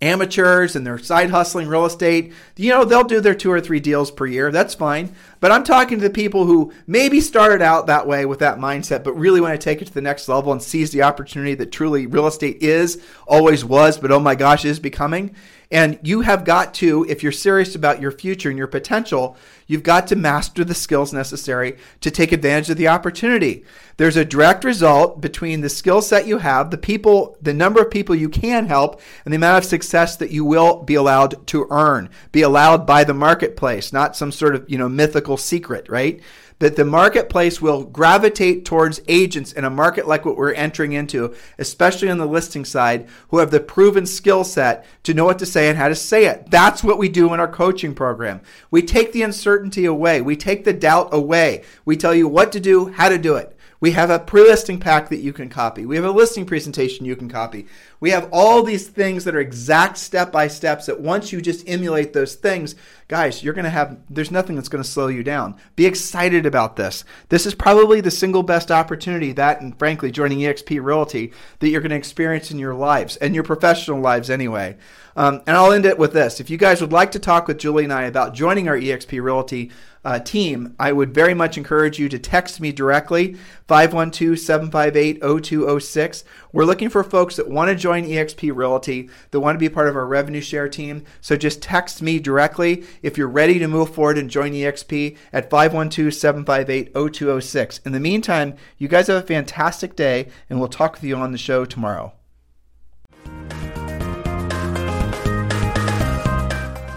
amateurs 0.00 0.76
and 0.76 0.86
they're 0.86 0.98
side 0.98 1.30
hustling 1.30 1.68
real 1.68 1.84
estate, 1.84 2.32
you 2.56 2.70
know, 2.70 2.84
they'll 2.84 3.04
do 3.04 3.20
their 3.20 3.34
two 3.34 3.50
or 3.50 3.60
three 3.60 3.80
deals 3.80 4.10
per 4.10 4.26
year. 4.26 4.50
That's 4.50 4.74
fine. 4.74 5.14
But 5.40 5.52
I'm 5.52 5.64
talking 5.64 5.98
to 5.98 6.08
the 6.08 6.10
people 6.12 6.46
who 6.46 6.72
maybe 6.86 7.20
started 7.20 7.62
out 7.62 7.86
that 7.86 8.06
way 8.06 8.24
with 8.24 8.38
that 8.38 8.58
mindset, 8.58 9.04
but 9.04 9.12
really 9.14 9.40
want 9.40 9.58
to 9.58 9.64
take 9.64 9.82
it 9.82 9.86
to 9.86 9.94
the 9.94 10.00
next 10.00 10.28
level 10.28 10.52
and 10.52 10.62
seize 10.62 10.90
the 10.90 11.02
opportunity 11.02 11.54
that 11.54 11.72
truly 11.72 12.06
real 12.06 12.26
estate 12.26 12.62
is, 12.62 13.02
always 13.26 13.64
was, 13.64 13.98
but 13.98 14.10
oh 14.10 14.20
my 14.20 14.34
gosh, 14.34 14.64
is 14.64 14.80
becoming. 14.80 15.34
And 15.72 16.00
you 16.02 16.22
have 16.22 16.44
got 16.44 16.74
to, 16.74 17.06
if 17.08 17.22
you're 17.22 17.30
serious 17.30 17.76
about 17.76 18.00
your 18.00 18.10
future 18.10 18.48
and 18.48 18.58
your 18.58 18.66
potential, 18.66 19.36
you've 19.68 19.84
got 19.84 20.08
to 20.08 20.16
master 20.16 20.64
the 20.64 20.74
skills 20.74 21.12
necessary 21.12 21.78
to 22.00 22.10
take 22.10 22.32
advantage 22.32 22.70
of 22.70 22.76
the 22.76 22.88
opportunity. 22.88 23.64
There's 23.96 24.16
a 24.16 24.24
direct 24.24 24.64
result 24.64 25.20
between 25.20 25.60
the 25.60 25.68
skill 25.68 26.02
set 26.02 26.26
you 26.26 26.38
have, 26.38 26.72
the 26.72 26.78
people, 26.78 27.36
the 27.40 27.54
number 27.54 27.80
of 27.80 27.90
people 27.90 28.16
you 28.16 28.28
can 28.28 28.66
help, 28.66 29.00
and 29.24 29.32
the 29.32 29.36
amount 29.36 29.58
of 29.58 29.70
success 29.70 30.16
that 30.16 30.32
you 30.32 30.44
will 30.44 30.82
be 30.82 30.96
allowed 30.96 31.46
to 31.48 31.68
earn, 31.70 32.10
be 32.32 32.42
allowed 32.42 32.84
by 32.84 33.04
the 33.04 33.14
marketplace, 33.14 33.92
not 33.92 34.16
some 34.16 34.32
sort 34.32 34.56
of, 34.56 34.68
you 34.68 34.76
know, 34.76 34.88
mythical 34.88 35.36
secret, 35.36 35.88
right? 35.88 36.20
That 36.60 36.76
the 36.76 36.84
marketplace 36.84 37.60
will 37.60 37.84
gravitate 37.84 38.64
towards 38.64 39.00
agents 39.08 39.52
in 39.52 39.64
a 39.64 39.70
market 39.70 40.06
like 40.06 40.24
what 40.24 40.36
we're 40.36 40.52
entering 40.52 40.92
into, 40.92 41.34
especially 41.58 42.08
on 42.08 42.18
the 42.18 42.26
listing 42.26 42.64
side, 42.64 43.08
who 43.28 43.38
have 43.38 43.50
the 43.50 43.58
proven 43.58 44.06
skill 44.06 44.44
set 44.44 44.86
to 45.02 45.14
know 45.14 45.24
what 45.24 45.38
to 45.38 45.46
say 45.46 45.68
and 45.68 45.76
how 45.76 45.88
to 45.88 45.94
say 45.94 46.26
it. 46.26 46.50
That's 46.50 46.84
what 46.84 46.98
we 46.98 47.08
do 47.08 47.34
in 47.34 47.40
our 47.40 47.48
coaching 47.48 47.94
program. 47.94 48.40
We 48.70 48.82
take 48.82 49.12
the 49.12 49.22
uncertainty 49.22 49.86
away, 49.86 50.20
we 50.20 50.36
take 50.36 50.64
the 50.64 50.72
doubt 50.72 51.08
away. 51.12 51.64
We 51.84 51.96
tell 51.96 52.14
you 52.14 52.28
what 52.28 52.52
to 52.52 52.60
do, 52.60 52.88
how 52.88 53.08
to 53.08 53.18
do 53.18 53.36
it. 53.36 53.56
We 53.80 53.92
have 53.92 54.10
a 54.10 54.18
pre-listing 54.18 54.78
pack 54.78 55.08
that 55.08 55.20
you 55.20 55.32
can 55.32 55.48
copy. 55.48 55.86
We 55.86 55.96
have 55.96 56.04
a 56.04 56.10
listing 56.10 56.44
presentation 56.44 57.06
you 57.06 57.16
can 57.16 57.30
copy. 57.30 57.66
We 57.98 58.10
have 58.10 58.28
all 58.30 58.62
these 58.62 58.86
things 58.86 59.24
that 59.24 59.34
are 59.34 59.40
exact 59.40 59.96
step 59.96 60.30
by 60.30 60.48
steps 60.48 60.86
that 60.86 61.00
once 61.00 61.32
you 61.32 61.40
just 61.40 61.66
emulate 61.66 62.12
those 62.12 62.34
things, 62.34 62.74
guys, 63.08 63.42
you're 63.42 63.54
going 63.54 63.64
to 63.64 63.70
have, 63.70 63.98
there's 64.10 64.30
nothing 64.30 64.56
that's 64.56 64.68
going 64.68 64.84
to 64.84 64.88
slow 64.88 65.08
you 65.08 65.22
down. 65.22 65.56
Be 65.76 65.86
excited 65.86 66.44
about 66.44 66.76
this. 66.76 67.04
This 67.30 67.46
is 67.46 67.54
probably 67.54 68.02
the 68.02 68.10
single 68.10 68.42
best 68.42 68.70
opportunity 68.70 69.32
that, 69.32 69.62
and 69.62 69.78
frankly, 69.78 70.10
joining 70.10 70.40
eXp 70.40 70.82
Realty 70.82 71.32
that 71.60 71.68
you're 71.70 71.80
going 71.80 71.90
to 71.90 71.96
experience 71.96 72.50
in 72.50 72.58
your 72.58 72.74
lives 72.74 73.16
and 73.16 73.34
your 73.34 73.44
professional 73.44 74.00
lives 74.00 74.28
anyway. 74.28 74.76
Um, 75.16 75.42
and 75.46 75.56
I'll 75.56 75.72
end 75.72 75.86
it 75.86 75.98
with 75.98 76.12
this. 76.12 76.38
If 76.38 76.50
you 76.50 76.56
guys 76.56 76.80
would 76.80 76.92
like 76.92 77.12
to 77.12 77.18
talk 77.18 77.48
with 77.48 77.58
Julie 77.58 77.84
and 77.84 77.92
I 77.92 78.04
about 78.04 78.34
joining 78.34 78.68
our 78.68 78.76
eXp 78.76 79.22
Realty 79.22 79.70
uh, 80.04 80.18
team, 80.18 80.74
I 80.78 80.92
would 80.92 81.12
very 81.12 81.34
much 81.34 81.58
encourage 81.58 81.98
you 81.98 82.08
to 82.08 82.18
text 82.18 82.60
me 82.60 82.72
directly, 82.72 83.36
512 83.68 84.38
758 84.38 85.20
0206. 85.20 86.24
We're 86.52 86.64
looking 86.64 86.88
for 86.88 87.04
folks 87.04 87.36
that 87.36 87.50
want 87.50 87.68
to 87.68 87.74
join 87.74 88.04
eXp 88.04 88.54
Realty, 88.54 89.10
that 89.30 89.40
want 89.40 89.56
to 89.56 89.60
be 89.60 89.68
part 89.68 89.88
of 89.88 89.96
our 89.96 90.06
revenue 90.06 90.40
share 90.40 90.68
team. 90.68 91.04
So 91.20 91.36
just 91.36 91.62
text 91.62 92.00
me 92.00 92.18
directly 92.18 92.84
if 93.02 93.18
you're 93.18 93.28
ready 93.28 93.58
to 93.58 93.68
move 93.68 93.94
forward 93.94 94.18
and 94.18 94.30
join 94.30 94.52
eXp 94.52 95.16
at 95.32 95.50
512 95.50 96.14
758 96.14 96.94
0206. 96.94 97.78
In 97.84 97.92
the 97.92 98.00
meantime, 98.00 98.56
you 98.78 98.88
guys 98.88 99.08
have 99.08 99.22
a 99.22 99.26
fantastic 99.26 99.96
day, 99.96 100.28
and 100.48 100.58
we'll 100.58 100.68
talk 100.68 100.94
with 100.94 101.04
you 101.04 101.16
on 101.16 101.32
the 101.32 101.38
show 101.38 101.64
tomorrow. 101.64 102.14